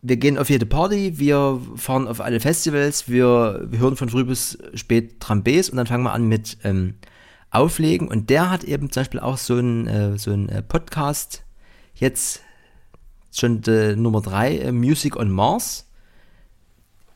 [0.02, 4.24] wir gehen auf jede Party, wir fahren auf alle Festivals, wir, wir hören von früh
[4.24, 6.94] bis spät Trambes und dann fangen wir an mit ähm,
[7.50, 8.08] Auflegen.
[8.08, 11.42] Und der hat eben zum Beispiel auch so ein, äh, so äh, Podcast,
[11.94, 12.40] jetzt
[13.32, 15.86] schon äh, Nummer drei, äh, Music on Mars.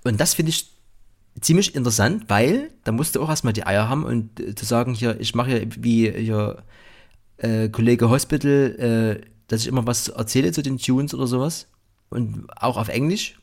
[0.04, 0.73] Und das finde ich
[1.40, 4.94] ziemlich interessant, weil da musst du auch erstmal die Eier haben und äh, zu sagen,
[4.94, 6.62] hier, ich mache ja wie hier
[7.38, 11.68] äh, Kollege Hospital, äh, dass ich immer was erzähle zu den Tunes oder sowas.
[12.10, 13.38] Und auch auf Englisch.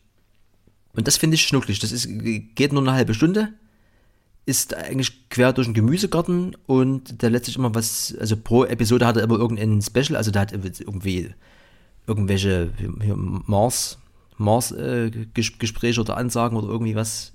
[0.94, 1.80] Und das finde ich schnucklig.
[1.80, 3.50] Das ist, geht nur eine halbe Stunde.
[4.46, 9.18] Ist eigentlich quer durch den Gemüsegarten und der letztlich immer was, also pro Episode hat
[9.18, 11.30] er immer irgendein Special, also der hat irgendwie
[12.08, 12.72] irgendwelche
[13.16, 14.00] Mars,
[14.38, 15.12] Mars äh,
[16.00, 17.34] oder Ansagen oder irgendwie was.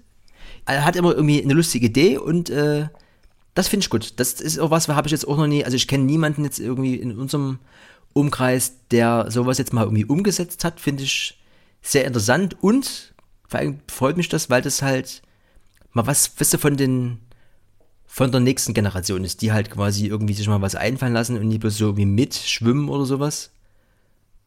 [0.67, 2.89] Er hat immer irgendwie eine lustige Idee und äh,
[3.55, 4.14] das finde ich gut.
[4.17, 6.59] Das ist auch was, habe ich jetzt auch noch nie, also ich kenne niemanden jetzt
[6.59, 7.59] irgendwie in unserem
[8.12, 11.39] Umkreis, der sowas jetzt mal irgendwie umgesetzt hat, finde ich
[11.83, 13.14] sehr interessant und
[13.49, 15.23] vor allem freut mich das, weil das halt
[15.93, 17.19] mal was, weißt du, von den,
[18.07, 21.49] von der nächsten Generation ist, die halt quasi irgendwie sich mal was einfallen lassen und
[21.49, 23.51] nicht bloß so wie mitschwimmen oder sowas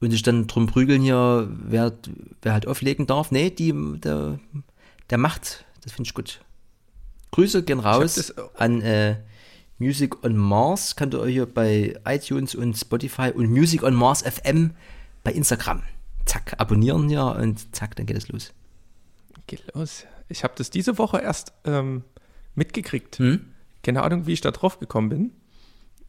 [0.02, 1.94] und sich dann drum prügeln hier, wer,
[2.42, 3.32] wer halt auflegen darf.
[3.32, 4.40] Nee, die, der,
[5.10, 6.40] der macht, das finde ich gut.
[7.32, 9.18] Grüße gehen raus an äh,
[9.80, 10.96] Music on Mars.
[10.96, 14.76] Könnt ihr euch hier bei iTunes und Spotify und Music on Mars FM
[15.24, 15.82] bei Instagram.
[16.26, 18.54] Zack, abonnieren hier und zack, dann geht es los.
[19.48, 20.06] Geht los.
[20.28, 22.04] Ich habe das diese Woche erst ähm,
[22.54, 23.18] mitgekriegt.
[23.18, 23.48] Hm?
[23.82, 25.32] Keine Ahnung, wie ich da drauf gekommen bin.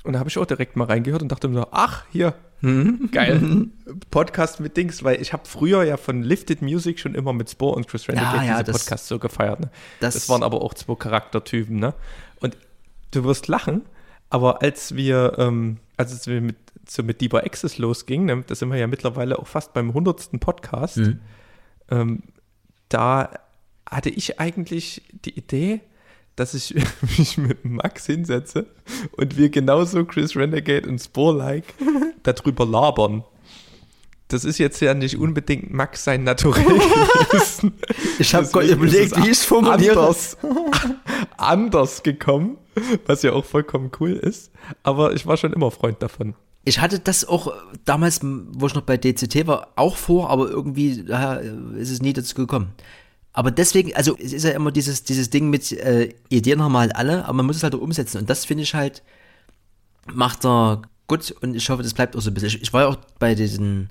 [0.05, 3.09] Und da habe ich auch direkt mal reingehört und dachte mir so, ach, hier, hm?
[3.13, 3.69] geil,
[4.11, 7.77] Podcast mit Dings, weil ich habe früher ja von Lifted Music schon immer mit Spore
[7.77, 9.61] und Chris Renegade ja, ja, diese Podcasts so gefeiert.
[9.61, 9.71] Ne?
[10.01, 11.79] Das, das, waren aber auch zwei Charaktertypen.
[11.79, 11.95] Ne?
[12.41, 12.57] Und
[13.11, 13.83] du wirst lachen,
[14.29, 16.57] aber als wir, ähm, als es mit,
[16.89, 20.41] so mit Deeper Access losging, ne, da sind wir ja mittlerweile auch fast beim 100.
[20.41, 21.21] Podcast, mhm.
[21.91, 22.23] ähm,
[22.89, 23.31] da
[23.89, 25.81] hatte ich eigentlich die Idee,
[26.37, 26.75] dass ich
[27.19, 28.67] mich mit Max hinsetze
[29.17, 31.65] und wir genauso Chris Renegade und Spore-like
[32.23, 33.25] darüber labern.
[34.29, 36.65] Das ist jetzt ja nicht unbedingt Max sein Naturell
[37.31, 37.75] gewesen.
[38.21, 39.99] Ich habe gerade überlegt, wie ich es formuliere.
[39.99, 40.37] Anders,
[41.37, 42.57] anders gekommen,
[43.07, 44.53] was ja auch vollkommen cool ist.
[44.85, 46.35] Aber ich war schon immer Freund davon.
[46.65, 47.53] Ich hatte das auch
[47.85, 52.13] damals, wo ich noch bei DCT war, auch vor, aber irgendwie ja, ist es nie
[52.13, 52.73] dazu gekommen.
[53.33, 56.97] Aber deswegen, also es ist ja immer dieses, dieses Ding mit äh, Ideen haben halt
[56.97, 58.19] alle, aber man muss es halt auch umsetzen.
[58.19, 59.03] Und das finde ich halt,
[60.13, 62.49] macht er gut und ich hoffe, das bleibt auch so ein bisschen.
[62.49, 63.91] Ich, ich war ja auch bei diesen,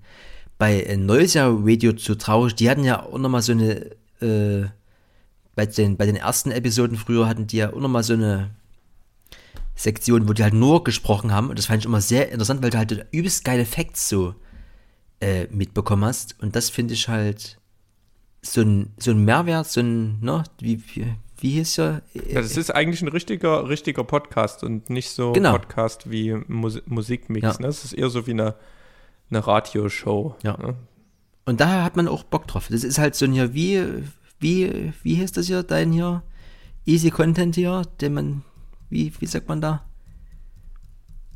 [0.58, 4.68] bei äh, Neues Jahr Radio zu traurig, die hatten ja auch nochmal so eine, äh,
[5.56, 8.52] bei den, bei den ersten Episoden früher hatten die ja auch nochmal so eine
[9.76, 11.50] Sektion, wo die halt nur gesprochen haben.
[11.50, 14.36] Und das fand ich immer sehr interessant, weil du halt übelst geile Facts so
[15.22, 16.36] äh, mitbekommen hast.
[16.42, 17.59] Und das finde ich halt
[18.42, 22.02] so ein, so ein Mehrwert, so ein, ne, wie, wie, wie hieß er?
[22.14, 25.54] Ja, das ist eigentlich ein richtiger, richtiger Podcast und nicht so genau.
[25.54, 27.44] ein Podcast wie Mus Musikmix.
[27.44, 27.54] Ja.
[27.54, 27.68] Ne?
[27.68, 28.56] Das ist eher so wie eine,
[29.30, 30.36] eine Radioshow.
[30.44, 30.58] Ja.
[30.58, 30.76] Ne?
[31.46, 32.68] Und daher hat man auch Bock drauf.
[32.70, 33.84] Das ist halt so ein hier, wie,
[34.40, 36.24] wie, wie hieß das hier, dein hier?
[36.86, 38.44] Easy Content hier, den man,
[38.90, 39.86] wie, wie sagt man da?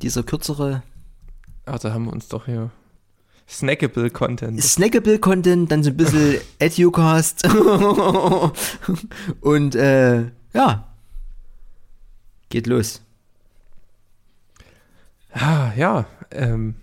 [0.01, 0.83] Dieser kürzere.
[1.65, 2.71] Also haben wir uns doch hier
[3.47, 4.61] Snackable Content.
[4.63, 7.47] Snackable Content, dann so ein bisschen Educast.
[9.41, 10.87] und äh, ja.
[12.49, 13.01] Geht los.
[15.31, 16.75] Ah, ja, ähm,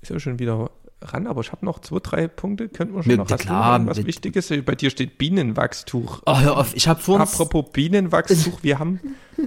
[0.00, 0.70] ist ja schon wieder
[1.12, 2.68] ran, aber ich habe noch zwei, drei Punkte.
[2.68, 4.52] Könnten wir schon mit, noch was klar, was Wichtiges?
[4.64, 6.22] Bei dir steht Bienenwachstuch.
[6.26, 9.00] Oh, hör auf, ich habe vor Apropos Bienenwachstuch, wir haben,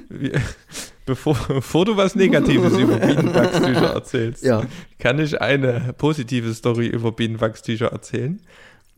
[0.09, 0.41] wir,
[1.05, 4.63] bevor, bevor du was Negatives über Bienenwachstücher erzählst, ja.
[4.97, 8.41] kann ich eine positive Story über Bienenwachstücher erzählen.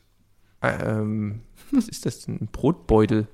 [0.62, 1.40] ähm,
[1.70, 3.28] was ist das, ein Brotbeutel,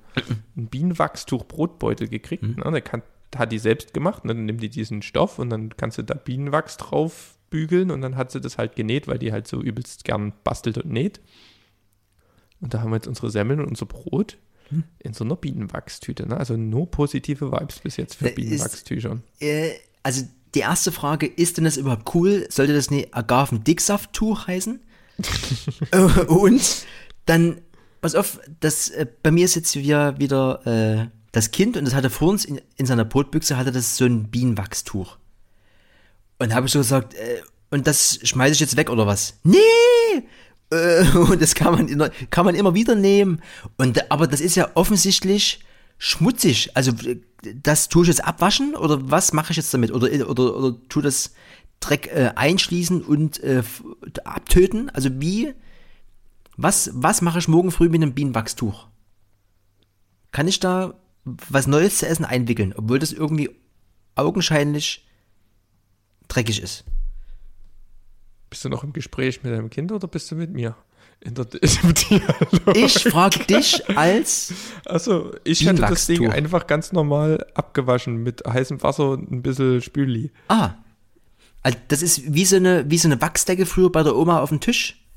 [0.56, 2.42] ein Bienenwachstuch-Brotbeutel gekriegt.
[2.42, 2.62] Mhm.
[2.64, 2.70] Ne?
[2.70, 3.02] Der kann,
[3.36, 4.24] hat die selbst gemacht.
[4.24, 4.34] Ne?
[4.34, 8.16] Dann nimmt die diesen Stoff und dann kannst du da Bienenwachs drauf bügeln und dann
[8.16, 11.20] hat sie das halt genäht, weil die halt so übelst gern bastelt und näht.
[12.60, 14.36] Und da haben wir jetzt unsere Semmeln und unser Brot
[14.68, 14.84] hm.
[14.98, 16.26] in so einer Bienenwachstüte.
[16.26, 16.36] Ne?
[16.36, 19.18] Also nur positive Vibes bis jetzt für äh, Bienenwachstücher.
[19.40, 19.70] Äh,
[20.02, 20.24] also
[20.54, 22.46] die erste Frage, ist denn das überhaupt cool?
[22.50, 24.80] Sollte das eine Agaven-Dicksafttuch heißen?
[25.90, 26.86] Äh, und
[27.28, 27.60] dann,
[28.00, 31.94] pass auf, das, äh, bei mir ist jetzt wieder, wieder äh, das Kind und das
[31.94, 35.18] hatte vor uns in, in seiner Brotbüchse hatte das so ein Bienenwachstuch.
[36.38, 39.34] Und habe ich so gesagt, äh, und das schmeiße ich jetzt weg oder was?
[39.42, 39.58] Nee!
[40.70, 43.42] Äh, und das kann man, immer- kann man immer wieder nehmen.
[43.76, 45.60] Und, aber das ist ja offensichtlich
[45.98, 46.70] schmutzig.
[46.76, 46.92] Also
[47.62, 49.90] das tue ich jetzt abwaschen oder was mache ich jetzt damit?
[49.92, 51.34] Oder, oder, oder tue das
[51.80, 53.62] Dreck äh, einschließen und äh,
[54.24, 54.90] abtöten?
[54.90, 55.54] Also wie,
[56.58, 58.88] was, was mache ich morgen früh mit einem Bienenwachstuch?
[60.32, 60.94] Kann ich da
[61.24, 63.50] was Neues zu essen einwickeln, obwohl das irgendwie
[64.16, 65.06] augenscheinlich
[66.26, 66.84] dreckig ist?
[68.50, 70.76] Bist du noch im Gespräch mit deinem Kind oder bist du mit mir?
[71.20, 72.76] In der, im Dialog?
[72.76, 74.52] Ich frage dich als
[74.84, 79.80] Also, ich hätte das Ding einfach ganz normal abgewaschen mit heißem Wasser und ein bisschen
[79.80, 80.32] Spüli.
[80.48, 80.74] Ah.
[81.62, 84.48] Also das ist wie so eine, wie so eine Wachsdecke früher bei der Oma auf
[84.48, 85.07] dem Tisch.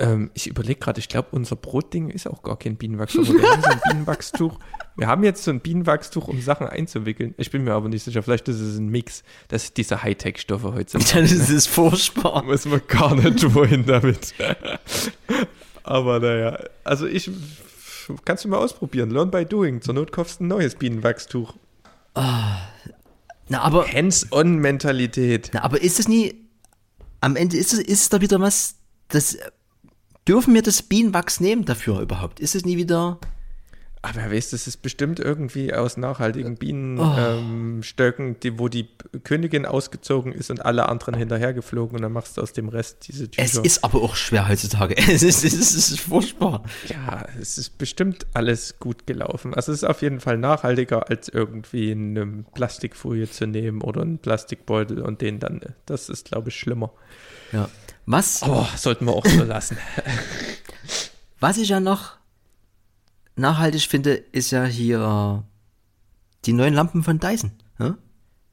[0.00, 3.28] Ähm, ich überlege gerade, ich glaube, unser Brotding ist auch gar kein Bienenwachstuch.
[3.28, 4.58] Wir haben so ein Bienenwachstuch.
[4.96, 7.34] Wir haben jetzt so ein Bienenwachstuch, um Sachen einzuwickeln.
[7.36, 8.22] Ich bin mir aber nicht sicher.
[8.22, 9.24] Vielleicht ist es ein Mix.
[9.48, 11.12] Das ist diese Hightech-Stoffe heutzutage.
[11.14, 12.44] Dann ist es furchtbar.
[12.44, 14.34] Muss man gar nicht wohin damit.
[15.82, 17.30] aber naja, also ich,
[18.24, 19.10] kannst du mal ausprobieren.
[19.10, 19.80] Learn by doing.
[19.80, 21.54] Zur Not kaufst du ein neues Bienenwachstuch.
[22.14, 25.50] Na, aber, Hands-on-Mentalität.
[25.52, 26.34] na, aber ist es nie,
[27.20, 28.76] am Ende ist es, ist es da wieder was,
[29.08, 29.38] das,
[30.28, 32.38] dürfen wir das Bienenwachs nehmen dafür überhaupt?
[32.38, 33.18] Ist es nie wieder,
[34.02, 38.88] Aber wer weiß, das ist bestimmt irgendwie aus nachhaltigen Bienenstöcken, ähm, Stöcken, die, wo die
[39.24, 43.28] Königin ausgezogen ist und alle anderen hinterhergeflogen und dann machst du aus dem Rest diese
[43.30, 43.44] Tücher.
[43.44, 44.94] es ist aber auch schwer heutzutage.
[45.08, 46.62] Es ist, es ist, es ist furchtbar.
[46.88, 49.54] ja, es ist bestimmt alles gut gelaufen.
[49.54, 54.18] Also es ist auf jeden Fall nachhaltiger, als irgendwie eine Plastikfolie zu nehmen oder einen
[54.18, 56.92] Plastikbeutel und den dann, das ist, glaube ich, schlimmer.
[57.52, 57.68] Ja.
[58.10, 59.76] Was, Oh, sollten wir auch so lassen.
[61.40, 62.16] was ich ja noch
[63.36, 65.44] nachhaltig finde, ist ja hier
[66.46, 67.52] die neuen Lampen von Dyson.
[67.78, 67.98] Ja?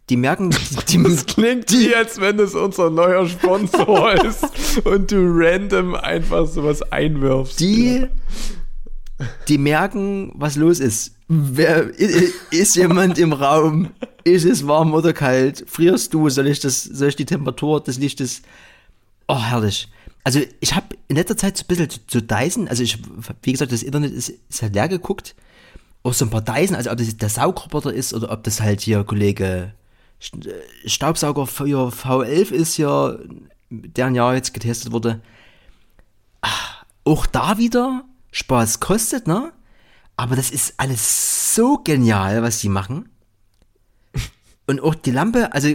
[0.10, 4.45] Die merken, die, die, Klingt wie, als wenn es unser neuer Sponsor ist
[4.84, 7.58] und du random einfach sowas einwirfst.
[7.58, 8.08] die,
[9.47, 11.16] die merken, was los ist.
[11.30, 11.97] Wer,
[12.51, 13.91] ist jemand im Raum?
[14.26, 15.64] Ist es warm oder kalt?
[15.66, 16.30] Frierst du?
[16.30, 18.41] Soll ich, das, soll ich die Temperatur des Lichtes?
[19.28, 19.88] Oh, herrlich.
[20.23, 22.97] Also ich habe in letzter Zeit so ein bisschen zu, zu Dyson, also ich,
[23.43, 25.36] wie gesagt, das Internet ist, ist halt leer geguckt.
[26.03, 28.82] Auch so ein paar Dyson, also ob das der Saugroboter ist oder ob das halt
[28.82, 29.73] hier Kollege
[30.34, 33.17] äh, Staubsauger für V11 ist ja,
[33.69, 35.21] deren Jahr jetzt getestet wurde.
[37.03, 39.51] auch da wieder Spaß kostet, ne?
[40.17, 43.09] Aber das ist alles so genial, was die machen.
[44.67, 45.69] Und auch die Lampe, also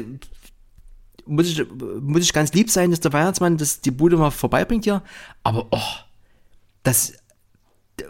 [1.26, 1.64] muss ich,
[2.00, 5.02] muss ich ganz lieb sein, dass der Weihnachtsmann das die Bude mal vorbeibringt hier.
[5.42, 5.78] Aber oh,
[6.82, 7.12] das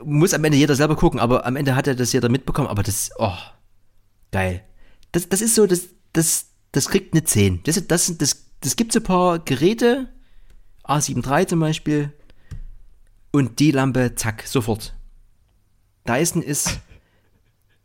[0.05, 2.69] muss am Ende jeder selber gucken, aber am Ende hat er das jeder mitbekommen.
[2.69, 3.37] Aber das, oh,
[4.31, 4.63] geil.
[5.13, 7.63] Das, das ist so, das, das, das kriegt eine 10.
[7.65, 10.09] Das, das, das, das gibt so ein paar Geräte,
[10.85, 12.13] A7 III zum Beispiel,
[13.33, 14.95] und die Lampe, zack, sofort.
[16.07, 16.81] Dyson ist.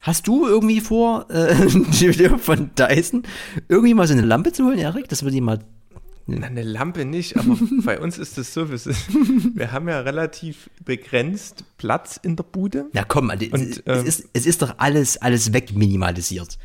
[0.05, 3.23] Hast du irgendwie vor, äh, von Dyson
[3.67, 5.09] irgendwie mal so eine Lampe zu holen, Erik?
[5.09, 5.59] Das würde ich mal.
[6.27, 11.63] Na, eine Lampe nicht, aber bei uns ist es so, wir, haben ja relativ begrenzt
[11.77, 12.85] Platz in der Bude.
[12.93, 16.59] Na komm, es, Und, es, ähm, ist, es ist doch alles, alles wegminimalisiert.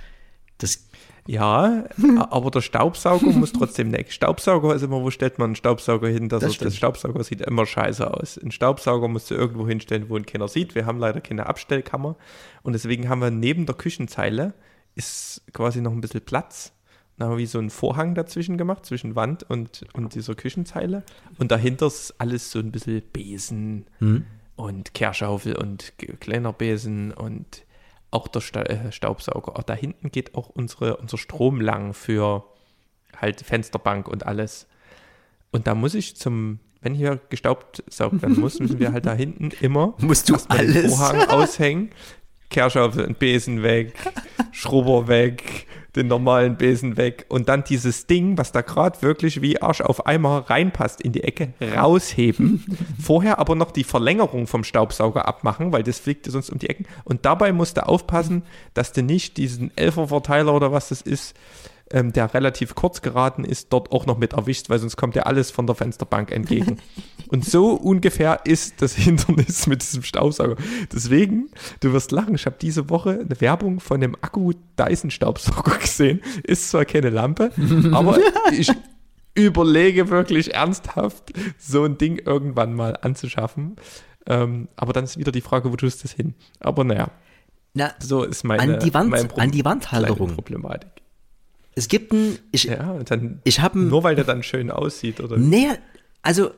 [0.61, 0.87] Das,
[1.27, 1.85] Ja,
[2.31, 4.13] aber der Staubsauger muss trotzdem weg.
[4.13, 6.29] Staubsauger ist immer, wo stellt man einen Staubsauger hin?
[6.29, 8.39] Dass Das er, das Staubsauger sieht immer scheiße aus.
[8.39, 10.75] Ein Staubsauger musst du irgendwo hinstellen, wo ihn keiner sieht.
[10.75, 12.17] Wir haben leider keine Abstellkammer
[12.63, 14.55] und deswegen haben wir neben der Küchenzeile
[14.95, 16.73] ist quasi noch ein bisschen Platz.
[17.17, 21.05] Da haben wir wie so einen Vorhang dazwischen gemacht, zwischen Wand und, und dieser Küchenzeile.
[21.39, 23.85] Und dahinter ist alles so ein bisschen Besen
[24.57, 27.65] und Kehrschaufel und kleiner Besen und
[28.11, 29.59] auch der Sta äh, Staubsauger.
[29.59, 32.45] Auch da hinten geht auch unsere, unser Strom lang für
[33.17, 34.67] halt Fensterbank und alles.
[35.53, 39.15] Und da muss ich zum, wenn hier gestaubt saugt werden muss, müssen wir halt da
[39.15, 40.95] hinten immer Musst du alles?
[40.95, 41.91] Vorhang aushängen,
[42.51, 43.95] Kehrschaufel und Besen weg,
[44.53, 49.61] Schrubber weg, den normalen Besen weg und dann dieses Ding, was da gerade wirklich wie
[49.61, 52.65] Arsch auf Eimer reinpasst in die Ecke, rausheben.
[53.01, 56.69] Vorher aber noch die Verlängerung vom Staubsauger abmachen, weil das fliegt dir sonst um die
[56.69, 56.87] Ecken.
[57.05, 58.43] Und dabei musst du aufpassen,
[58.75, 61.35] dass du nicht diesen Elfer-Verteiler oder was das ist,
[61.93, 65.27] ähm, der relativ kurz geraten ist, dort auch noch mit erwischt, weil sonst kommt dir
[65.27, 66.79] alles von der Fensterbank entgegen.
[67.29, 70.57] Und so ungefähr ist das Hindernis mit diesem Staubsauger.
[70.93, 71.49] Deswegen,
[71.81, 76.21] du wirst lachen, ich habe diese Woche eine Werbung von dem Akku-Dyson-Staubsauger gesehen.
[76.45, 77.53] Ist zwar keine Lampe,
[77.93, 78.19] aber
[78.53, 78.73] ich
[79.35, 83.77] überlege wirklich ernsthaft, so ein Ding irgendwann mal anzuschaffen.
[84.27, 86.35] Ähm, aber dann ist wieder die Frage, wo tust du das hin?
[86.59, 87.11] Aber naja,
[87.73, 90.35] na, so ist meine, an die Wand, mein Pro- an die Wandhalterung.
[90.35, 90.91] Problematik.
[91.75, 95.21] Es gibt ein, ich, Ja, dann, ich habe ein, nur weil der dann schön aussieht,
[95.21, 95.37] oder?
[95.37, 95.69] nee,
[96.23, 96.51] Also,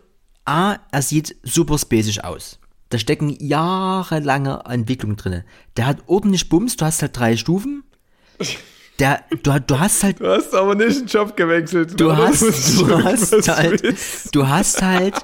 [0.44, 2.58] A, er sieht super spacig aus.
[2.88, 5.44] Da stecken jahrelange Entwicklungen drin.
[5.76, 7.84] Der hat ordentlich Bums, du hast halt drei Stufen.
[8.98, 11.98] Der, du, du hast halt Du hast aber nicht den Job gewechselt.
[11.98, 12.42] du hast,
[12.80, 13.82] du hast halt,
[14.32, 15.14] du hast halt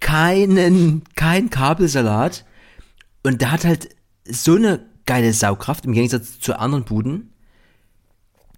[0.00, 2.44] keinen, kein Kabelsalat
[3.22, 3.88] und der hat halt
[4.28, 7.32] so eine geile Saugkraft im Gegensatz zu anderen Buden.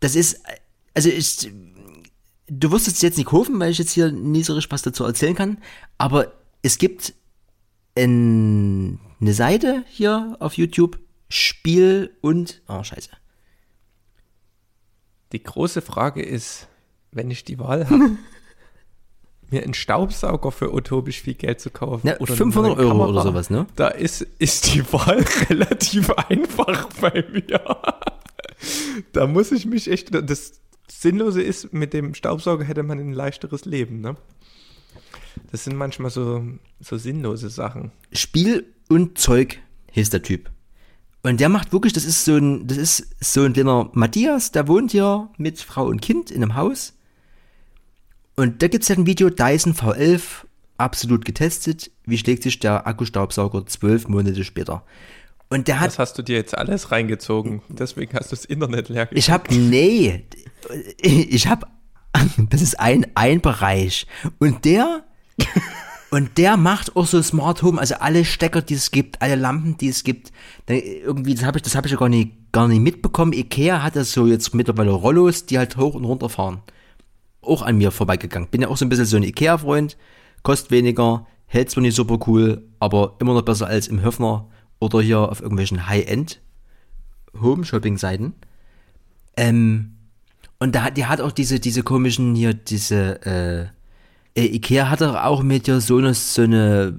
[0.01, 0.41] Das ist,
[0.99, 1.49] also ich,
[2.49, 5.05] du wirst es jetzt nicht kaufen, weil ich jetzt hier nie so richtig was dazu
[5.05, 5.59] erzählen kann,
[5.97, 7.15] aber es gibt
[7.97, 13.11] ein, eine Seite hier auf YouTube, Spiel und, oh scheiße.
[15.31, 16.67] Die große Frage ist,
[17.13, 18.17] wenn ich die Wahl habe,
[19.51, 22.91] mir einen Staubsauger für utopisch viel Geld zu kaufen Ja, oder eine 500 neue Euro
[22.91, 23.69] Kamera, oder sowas, ne?
[23.77, 27.81] Da ist, ist die Wahl relativ einfach bei mir.
[29.13, 30.13] da muss ich mich echt.
[30.13, 30.61] Das
[30.91, 34.17] Sinnlose ist, mit dem Staubsauger hätte man ein leichteres Leben, ne?
[35.51, 36.45] Das sind manchmal so,
[36.81, 37.93] so sinnlose Sachen.
[38.13, 39.61] Spiel und Zeug
[39.93, 40.51] hieß der Typ.
[41.23, 44.69] Und der macht wirklich, das ist so ein, das ist so ein kleiner Matthias, der
[44.69, 46.95] wohnt hier mit Frau und Kind in einem Haus.
[48.37, 50.45] Und da gibt's ja ein Video, Dyson V11,
[50.77, 51.91] absolut getestet.
[52.05, 54.85] Wie schlägt sich der Akkustaubsauger zwölf Monate später?
[55.51, 57.63] Und der hat Das hast du dir jetzt alles reingezogen.
[57.69, 60.25] Deswegen hast du das Internet leer Ich hab, nee,
[61.03, 61.71] ich hab,
[62.51, 64.07] das ist ein, ein Bereich.
[64.39, 65.05] Und der,
[66.11, 69.79] und der macht auch so Smart Home, also alle Stecker, die es gibt, alle Lampen,
[69.79, 70.33] die es gibt.
[70.67, 73.33] Irgendwie, das habe ich, das habe ich ja gar nicht, gar nicht mitbekommen.
[73.33, 76.63] Ikea hat das so jetzt mittlerweile Rollos, die halt hoch und runter fahren.
[77.41, 78.51] Auch an mir vorbeigegangen.
[78.51, 79.97] Bin ja auch so ein bisschen so ein Ikea-Freund,
[80.43, 84.47] kostet weniger, hält zwar nicht super cool, aber immer noch besser als im Höfner
[84.81, 86.41] oder hier auf irgendwelchen High-End
[87.41, 88.35] Home-Shopping-Seiten.
[89.37, 89.95] Ähm,
[90.59, 93.21] und da, hat- die hat auch diese, diese komischen hier, diese,
[94.35, 96.95] äh, äh, Ikea hat doch auch mit dir so eine, so eine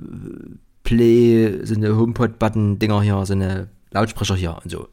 [0.84, 4.88] Play, so eine HomePod-Button-Dinger hier, so eine Lautsprecher hier und so.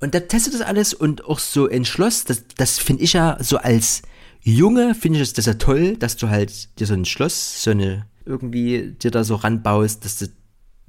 [0.00, 3.58] Und da testet das alles und auch so entschloss, das, das finde ich ja so
[3.58, 4.02] als
[4.42, 8.06] Junge, finde ich das ja toll, dass du halt dir so ein Schloss, so eine,
[8.24, 10.26] irgendwie dir da so ranbaust, dass du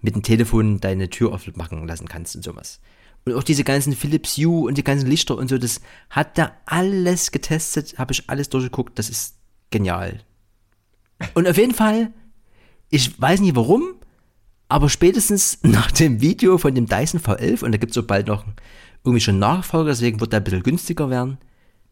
[0.01, 2.79] mit dem Telefon deine Tür aufmachen lassen kannst und sowas.
[3.25, 5.79] Und auch diese ganzen Philips Hue und die ganzen Lichter und so, das
[6.09, 9.35] hat da alles getestet, habe ich alles durchgeguckt, das ist
[9.69, 10.21] genial.
[11.35, 12.11] Und auf jeden Fall,
[12.89, 13.83] ich weiß nicht warum,
[14.69, 18.27] aber spätestens nach dem Video von dem Dyson V11, und da gibt es so bald
[18.27, 18.43] noch
[19.03, 21.37] irgendwie schon Nachfolger, deswegen wird der ein bisschen günstiger werden,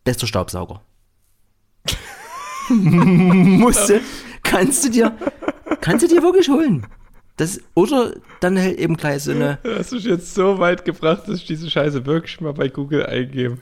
[0.03, 0.81] bester Staubsauger.
[2.69, 4.01] Musste,
[4.41, 5.15] kannst du dir,
[5.81, 6.87] kannst du dir wirklich holen.
[7.39, 11.23] Das, oder dann halt eben gleich so eine, Du hast mich jetzt so weit gebracht,
[11.25, 13.59] dass ich diese Scheiße wirklich mal bei Google eingebe.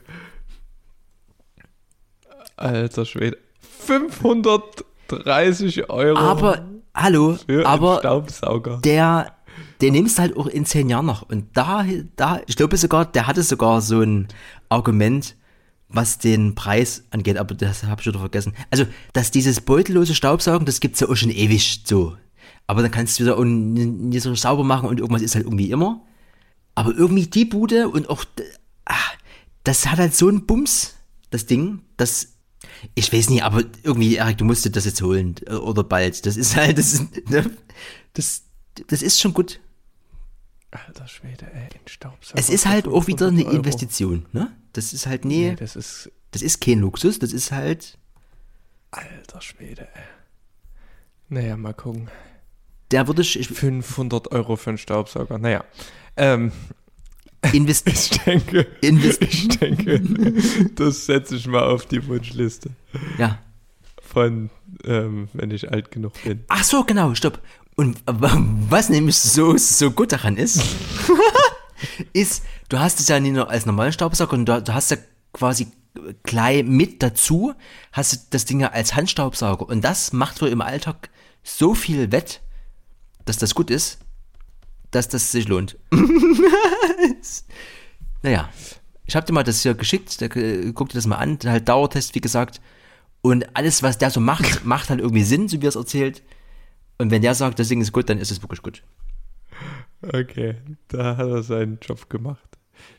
[2.56, 3.38] Alter Schwede.
[3.60, 8.80] 530 Euro aber, hallo, für einen aber Staubsauger.
[8.82, 9.36] der,
[9.80, 11.22] den nimmst du halt auch in zehn Jahren noch.
[11.22, 14.26] Und da, da, ich glaube sogar, der hatte sogar so ein
[14.68, 15.36] Argument,
[15.88, 18.54] was den Preis angeht, aber das habe ich wieder vergessen.
[18.72, 22.16] Also, dass dieses beutellose Staubsaugen, das gibt's ja auch schon ewig so.
[22.66, 26.04] Aber dann kannst du wieder nicht so sauber machen und irgendwas ist halt irgendwie immer.
[26.74, 28.24] Aber irgendwie die Bude und auch,
[28.84, 28.94] ah,
[29.64, 30.94] das hat halt so einen Bums,
[31.30, 32.34] das Ding, das,
[32.94, 36.24] ich weiß nicht, aber irgendwie, Erik, du musst dir das jetzt holen, äh, oder bald.
[36.26, 37.50] Das ist halt, das, ist- ne,
[38.14, 38.42] das,
[38.86, 39.60] das ist schon gut.
[40.70, 42.38] Alter Schwede, ey, ein Staubsauger.
[42.38, 43.56] Es ist halt auch wieder eine 500 Euro.
[43.56, 44.52] Investition, ne?
[44.74, 46.12] Das ist halt, nee, Nee, das ist.
[46.30, 47.96] das ist kein Luxus, das ist halt,
[48.90, 50.02] Alter Schwede, ey.
[51.30, 52.08] Naja, mal gucken.
[52.90, 55.38] Der würde ich, ich 500 Euro für einen Staubsauger.
[55.38, 55.64] Naja.
[56.16, 56.52] Ähm,
[57.52, 60.00] invest, ich denke, invest, ich denke,
[60.74, 62.70] das setze ich mal auf die Wunschliste
[63.16, 63.38] ja.
[64.02, 64.50] von,
[64.84, 66.42] ähm, wenn ich alt genug bin.
[66.48, 67.40] Ach so, genau, stopp.
[67.76, 70.60] Und wa- was nämlich so, so gut daran ist,
[72.12, 74.96] ist, du hast es ja nicht nur als normalen Staubsauger, und du, du hast ja
[75.32, 75.68] quasi
[76.24, 77.54] gleich mit dazu,
[77.92, 79.68] hast du das Ding ja als Handstaubsauger.
[79.68, 81.10] Und das macht wohl im Alltag
[81.44, 82.40] so viel wett,
[83.28, 83.98] dass das gut ist,
[84.90, 85.76] dass das sich lohnt.
[88.22, 88.48] naja,
[89.04, 91.68] ich habe dir mal das hier geschickt, da, äh, guck dir das mal an, halt
[91.68, 92.60] Dauertest, wie gesagt.
[93.20, 96.22] Und alles, was der so macht, macht halt irgendwie Sinn, so wie er es erzählt.
[96.98, 98.82] Und wenn der sagt, das Ding ist gut, dann ist es wirklich gut.
[100.02, 100.56] Okay,
[100.88, 102.48] da hat er seinen Job gemacht.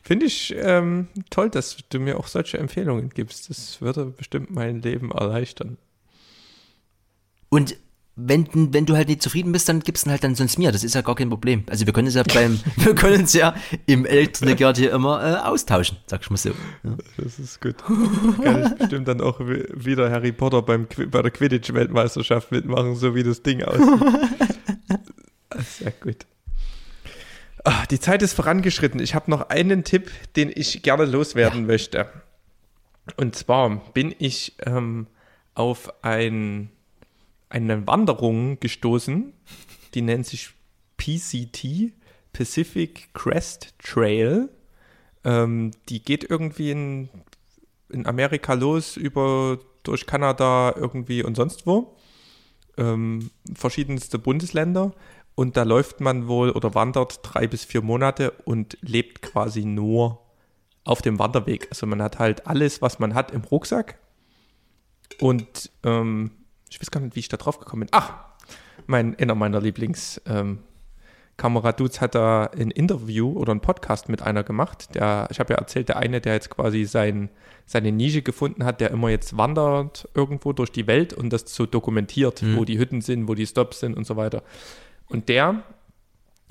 [0.02, 3.48] Finde ich ähm, toll, dass du mir auch solche Empfehlungen gibst.
[3.50, 5.78] Das würde bestimmt mein Leben erleichtern.
[7.48, 7.76] Und
[8.26, 10.72] wenn, wenn du halt nicht zufrieden bist, dann gibst du halt dann sonst mir.
[10.72, 11.64] Das ist ja gar kein Problem.
[11.68, 13.54] Also wir können es ja beim, wir können es ja
[13.86, 16.50] im Elektronikert hier immer äh, austauschen, sag ich mal so.
[16.82, 16.96] Ja.
[17.16, 17.76] Das ist gut.
[18.42, 23.22] Kann ich bestimmt dann auch wieder Harry Potter beim, bei der Quidditch-Weltmeisterschaft mitmachen, so wie
[23.22, 24.00] das Ding aussieht.
[25.78, 26.26] Sehr gut.
[27.64, 29.00] Ach, die Zeit ist vorangeschritten.
[29.00, 31.66] Ich habe noch einen Tipp, den ich gerne loswerden ja.
[31.66, 32.06] möchte.
[33.16, 35.06] Und zwar bin ich ähm,
[35.54, 36.70] auf ein
[37.50, 39.32] eine Wanderung gestoßen,
[39.94, 40.50] die nennt sich
[40.96, 41.92] PCT,
[42.32, 44.48] Pacific Crest Trail.
[45.24, 47.10] Ähm, die geht irgendwie in,
[47.90, 51.96] in Amerika los, über durch Kanada irgendwie und sonst wo.
[52.76, 54.92] Ähm, verschiedenste Bundesländer.
[55.34, 60.20] Und da läuft man wohl oder wandert drei bis vier Monate und lebt quasi nur
[60.84, 61.68] auf dem Wanderweg.
[61.70, 63.98] Also man hat halt alles, was man hat im Rucksack.
[65.18, 66.30] Und ähm,
[66.70, 67.88] ich weiß gar nicht, wie ich da drauf gekommen bin.
[67.92, 68.14] Ach,
[68.86, 70.60] mein, einer meiner Lieblings- ähm,
[71.42, 74.94] hat da ein Interview oder ein Podcast mit einer gemacht.
[74.94, 77.30] Der, ich habe ja erzählt, der eine, der jetzt quasi sein,
[77.64, 81.64] seine Nische gefunden hat, der immer jetzt wandert irgendwo durch die Welt und das so
[81.64, 82.58] dokumentiert, mhm.
[82.58, 84.42] wo die Hütten sind, wo die Stops sind und so weiter.
[85.08, 85.62] Und der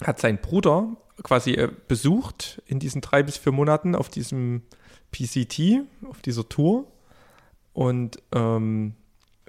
[0.03, 4.63] hat seinen Bruder quasi äh, besucht in diesen drei bis vier Monaten auf diesem
[5.11, 6.87] PCT, auf dieser Tour.
[7.73, 8.95] Und ähm,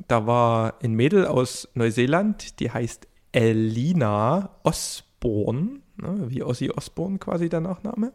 [0.08, 7.48] da war ein Mädel aus Neuseeland, die heißt Elina Osborne, ne, wie Ozzy Osborne quasi
[7.48, 8.12] der Nachname.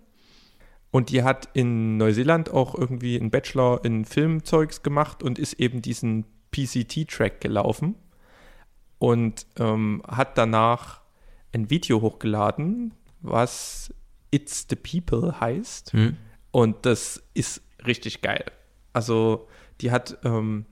[0.92, 5.82] Und die hat in Neuseeland auch irgendwie einen Bachelor in Filmzeugs gemacht und ist eben
[5.82, 7.96] diesen PCT-Track gelaufen
[8.98, 11.02] und ähm, hat danach
[11.54, 13.94] ein Video hochgeladen, was
[14.32, 15.94] It's the People heißt.
[15.94, 16.18] Hm.
[16.52, 18.46] Und das ist richtig geil.
[18.94, 19.48] Also
[19.82, 20.66] die hat ähm,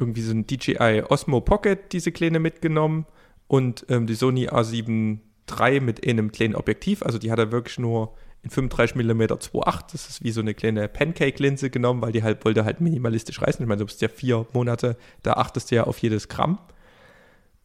[0.00, 3.06] irgendwie so ein DJI Osmo Pocket, diese Kleine mitgenommen
[3.46, 5.18] und ähm, die Sony A7
[5.50, 7.02] III mit einem kleinen Objektiv.
[7.02, 9.92] Also die hat er wirklich nur in 35 mm 2.8.
[9.92, 13.62] Das ist wie so eine kleine Pancake-Linse genommen, weil die halt wollte halt minimalistisch reißen.
[13.62, 16.58] Ich meine, du bist ja vier Monate, da achtest du ja auf jedes Gramm.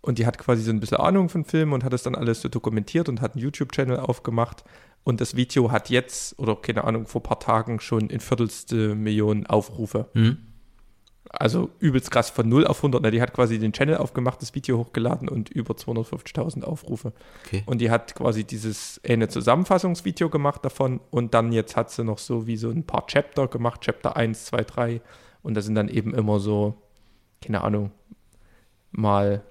[0.02, 2.42] Und die hat quasi so ein bisschen Ahnung von Filmen und hat das dann alles
[2.42, 4.64] so dokumentiert und hat einen YouTube-Channel aufgemacht.
[5.04, 8.94] Und das Video hat jetzt, oder keine Ahnung, vor ein paar Tagen schon in viertelste
[8.96, 10.10] Millionen Aufrufe.
[10.14, 10.38] Mhm
[11.40, 13.02] also übelst krass von 0 auf 100.
[13.02, 13.12] Ne?
[13.12, 17.14] Die hat quasi den Channel aufgemacht, das Video hochgeladen und über 250.000 Aufrufe.
[17.46, 17.64] Okay.
[17.66, 22.18] Und die hat quasi dieses eine Zusammenfassungsvideo gemacht davon und dann jetzt hat sie noch
[22.18, 25.02] so wie so ein paar Chapter gemacht, Chapter 1, 2, 3
[25.44, 26.76] und da sind dann eben immer so,
[27.42, 27.92] keine Ahnung,
[28.92, 29.44] mal,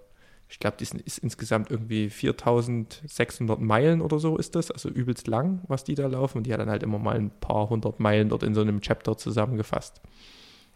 [0.48, 5.62] ich glaube, das ist insgesamt irgendwie 4.600 Meilen oder so ist das, also übelst lang,
[5.68, 8.28] was die da laufen und die hat dann halt immer mal ein paar hundert Meilen
[8.28, 10.00] dort in so einem Chapter zusammengefasst.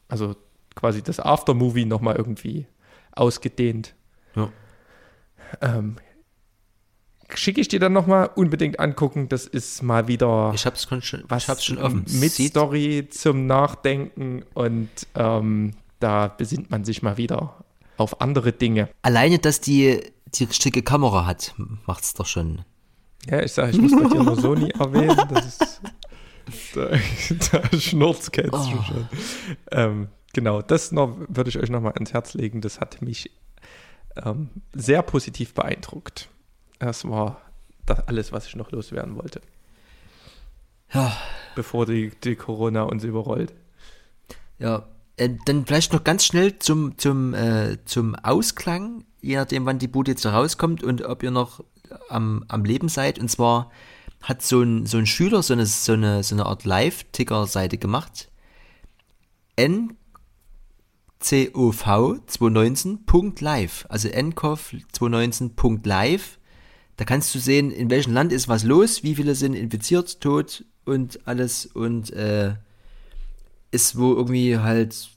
[0.09, 0.37] Also
[0.79, 2.67] quasi das Aftermovie nochmal irgendwie
[3.13, 3.95] ausgedehnt.
[4.37, 4.51] Ja.
[5.61, 5.97] Ähm,
[7.35, 9.29] Schicke ich dir dann nochmal unbedingt angucken.
[9.29, 12.05] Das ist mal wieder ich hab's schon, was ich hab's schon offen.
[12.21, 12.53] mit Sieht.
[12.53, 17.65] Story zum Nachdenken und ähm, da besinnt man sich mal wieder
[17.99, 18.89] auf andere Dinge.
[19.03, 20.01] Alleine, dass die
[20.35, 21.55] die richtige Kamera hat,
[21.87, 22.63] macht es doch schon.
[23.29, 25.17] Ja, ich sage, ich muss bei dir nur Sony erwähnen.
[25.29, 25.83] Das ist,
[26.75, 26.91] da,
[27.71, 28.63] da schnurzt oh.
[28.63, 29.09] schon.
[29.73, 30.09] Ähm,
[30.39, 32.61] genau, das noch würde ich euch nochmal ans Herz legen.
[32.61, 33.33] Das hat mich
[34.25, 36.29] ähm, sehr positiv beeindruckt.
[36.79, 37.41] Das war
[37.87, 39.41] das alles, was ich noch loswerden wollte.
[40.95, 41.13] Ja.
[41.57, 43.53] Bevor die, die Corona uns überrollt.
[44.61, 44.87] Ja,
[45.17, 49.89] äh, dann vielleicht noch ganz schnell zum, zum, äh, zum Ausklang, je nachdem, wann die
[49.89, 51.65] Bude jetzt rauskommt und ob ihr noch
[52.09, 53.19] am, am Leben seid.
[53.19, 53.73] Und zwar
[54.23, 58.29] hat so ein, so ein Schüler so eine, so eine, so eine Art Live-Ticker-Seite gemacht.
[59.57, 59.97] N
[61.21, 61.85] COV
[62.27, 66.39] 219.live, also NCOV 219.live.
[66.97, 70.65] Da kannst du sehen, in welchem Land ist was los, wie viele sind infiziert, tot
[70.85, 72.55] und alles und äh,
[73.71, 75.11] ist wo irgendwie halt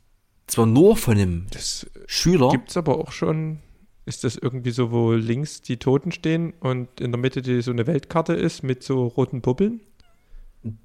[0.47, 2.49] zwar nur von einem das Schüler.
[2.49, 3.59] Gibt es aber auch schon,
[4.05, 7.71] ist das irgendwie so, wo links die Toten stehen und in der Mitte die, so
[7.71, 9.81] eine Weltkarte ist mit so roten Puppeln?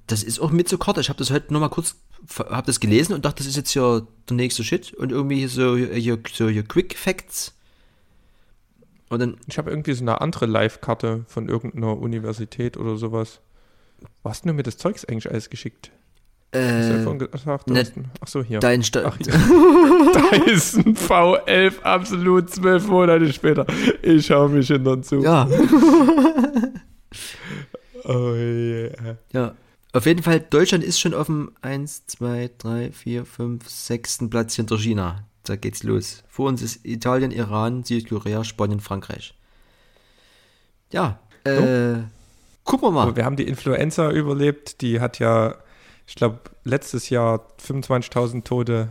[0.07, 1.01] Das ist auch mit so Karte.
[1.01, 1.95] Ich habe das heute nochmal kurz
[2.49, 5.75] habe das gelesen und dachte, das ist jetzt ja der nächste Shit und irgendwie so
[5.77, 7.53] hier, so hier Quick Facts.
[9.09, 13.39] Und dann, ich habe irgendwie so eine andere Live-Karte von irgendeiner Universität oder sowas.
[14.21, 15.91] Wo hast du mir das Zeugs eigentlich alles geschickt?
[16.51, 17.85] Äh, gesagt, ne,
[18.21, 18.59] ach so, hier.
[18.59, 23.65] Dein Sta ach, da ist ein V11 absolut zwölf Monate später.
[24.01, 25.21] Ich schaue mich hindern zu.
[25.21, 25.47] Ja.
[28.05, 29.17] oh yeah.
[29.33, 29.55] Ja.
[29.97, 34.29] Auf jeden Fall, Deutschland ist schon auf dem 1, 2, 3, 4, 5, 6.
[34.29, 35.23] Platz hinter China.
[35.43, 36.23] Da geht's los.
[36.27, 39.33] Vor uns ist Italien, Iran, Südkorea, Spanien, Frankreich.
[40.91, 41.95] Ja, äh,
[42.63, 43.03] gucken wir mal.
[43.07, 44.81] Aber wir haben die Influenza überlebt.
[44.81, 45.55] Die hat ja,
[46.05, 48.89] ich glaube, letztes Jahr 25.000 Tote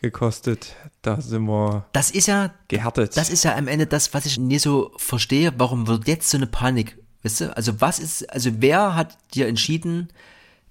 [0.00, 0.74] gekostet.
[1.02, 3.14] Da sind wir Das ist ja, gehärtet.
[3.14, 5.52] das ist ja am Ende das, was ich nie so verstehe.
[5.58, 6.96] Warum wird jetzt so eine Panik?
[7.22, 7.54] Weißt du?
[7.54, 10.08] Also was ist, also wer hat dir entschieden,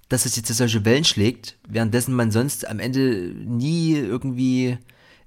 [0.08, 4.78] dass es jetzt solche Wellen schlägt, währenddessen man sonst am Ende nie irgendwie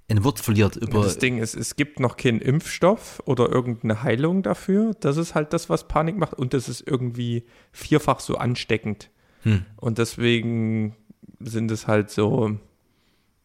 [0.09, 1.03] ein Wort verliert über.
[1.03, 4.95] das Ding ist, es gibt noch keinen Impfstoff oder irgendeine Heilung dafür.
[4.99, 6.33] Das ist halt das, was Panik macht.
[6.33, 9.11] Und das ist irgendwie vierfach so ansteckend.
[9.43, 9.65] Hm.
[9.77, 10.95] Und deswegen
[11.39, 12.57] sind es halt so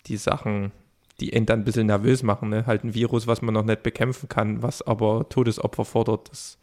[0.06, 0.72] die Sachen,
[1.20, 2.48] die einen dann ein bisschen nervös machen.
[2.48, 2.66] Ne?
[2.66, 6.30] Halt ein Virus, was man noch nicht bekämpfen kann, was aber Todesopfer fordert.
[6.30, 6.58] Das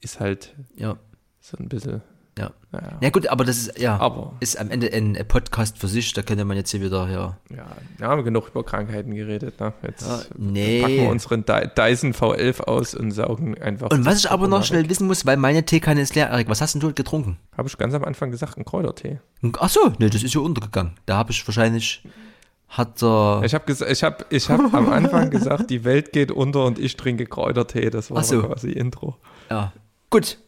[0.00, 0.98] ist halt ja,
[1.38, 2.02] so ein bisschen.
[2.40, 2.50] Ja.
[2.72, 2.98] Naja.
[3.00, 6.12] Ja gut, aber das ist ja Aber ist am Ende ein Podcast für sich.
[6.12, 7.36] Da könnte man jetzt hier wieder ja.
[7.54, 7.66] ja,
[7.98, 9.58] wir haben genug über Krankheiten geredet.
[9.60, 9.72] Ne?
[9.82, 10.80] Jetzt Ja, nee.
[10.82, 13.90] packen wir unseren Dy- Dyson V11 aus und saugen einfach.
[13.90, 16.60] Und was ich aber noch schnell wissen muss, weil meine Teekanne ist leer, Erik, was
[16.60, 17.38] hast denn du getrunken?
[17.56, 19.18] Habe ich ganz am Anfang gesagt, ein Kräutertee.
[19.58, 20.92] Ach so, ne, das ist ja untergegangen.
[21.06, 22.02] Da habe ich wahrscheinlich
[22.68, 26.66] hat der Ich habe ich hab, ich hab am Anfang gesagt, die Welt geht unter
[26.66, 27.90] und ich trinke Kräutertee.
[27.90, 28.42] Das war so.
[28.42, 29.16] quasi Intro.
[29.50, 29.72] ja
[30.10, 30.38] gut.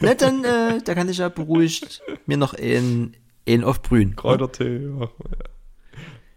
[0.00, 3.16] Na dann, äh, da kann ich ja beruhigt mir noch ein,
[3.48, 4.16] ein aufbrühen.
[4.16, 4.86] Kräutertee.
[4.86, 5.08] Ja.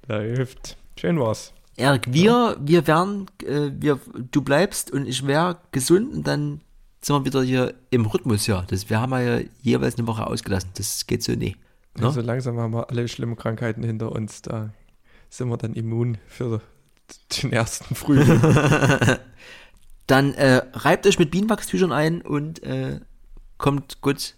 [0.07, 0.77] Da hilft.
[0.97, 1.53] Schön war's.
[1.77, 3.99] Erik, wir, wir werden, äh, wir,
[4.31, 6.61] du bleibst und ich wäre gesund und dann
[7.01, 8.63] sind wir wieder hier im Rhythmus, ja.
[8.67, 10.71] Das, wir haben ja jeweils eine Woche ausgelassen.
[10.75, 11.55] Das geht so nie.
[11.97, 12.07] Ne?
[12.07, 14.41] Also langsam haben wir alle schlimmen Krankheiten hinter uns.
[14.41, 14.71] Da
[15.29, 16.61] sind wir dann immun für
[17.41, 18.41] den ersten Frühling.
[20.07, 22.99] Dann äh, reibt euch mit Bienenwachstüchern ein und äh,
[23.57, 24.35] kommt gut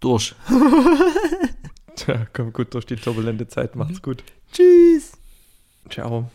[0.00, 0.34] durch.
[1.96, 3.76] Tja, kommt gut durch die turbulente Zeit.
[3.76, 4.22] Macht's gut.
[4.52, 5.12] Tschüss.
[5.90, 6.30] Ciao.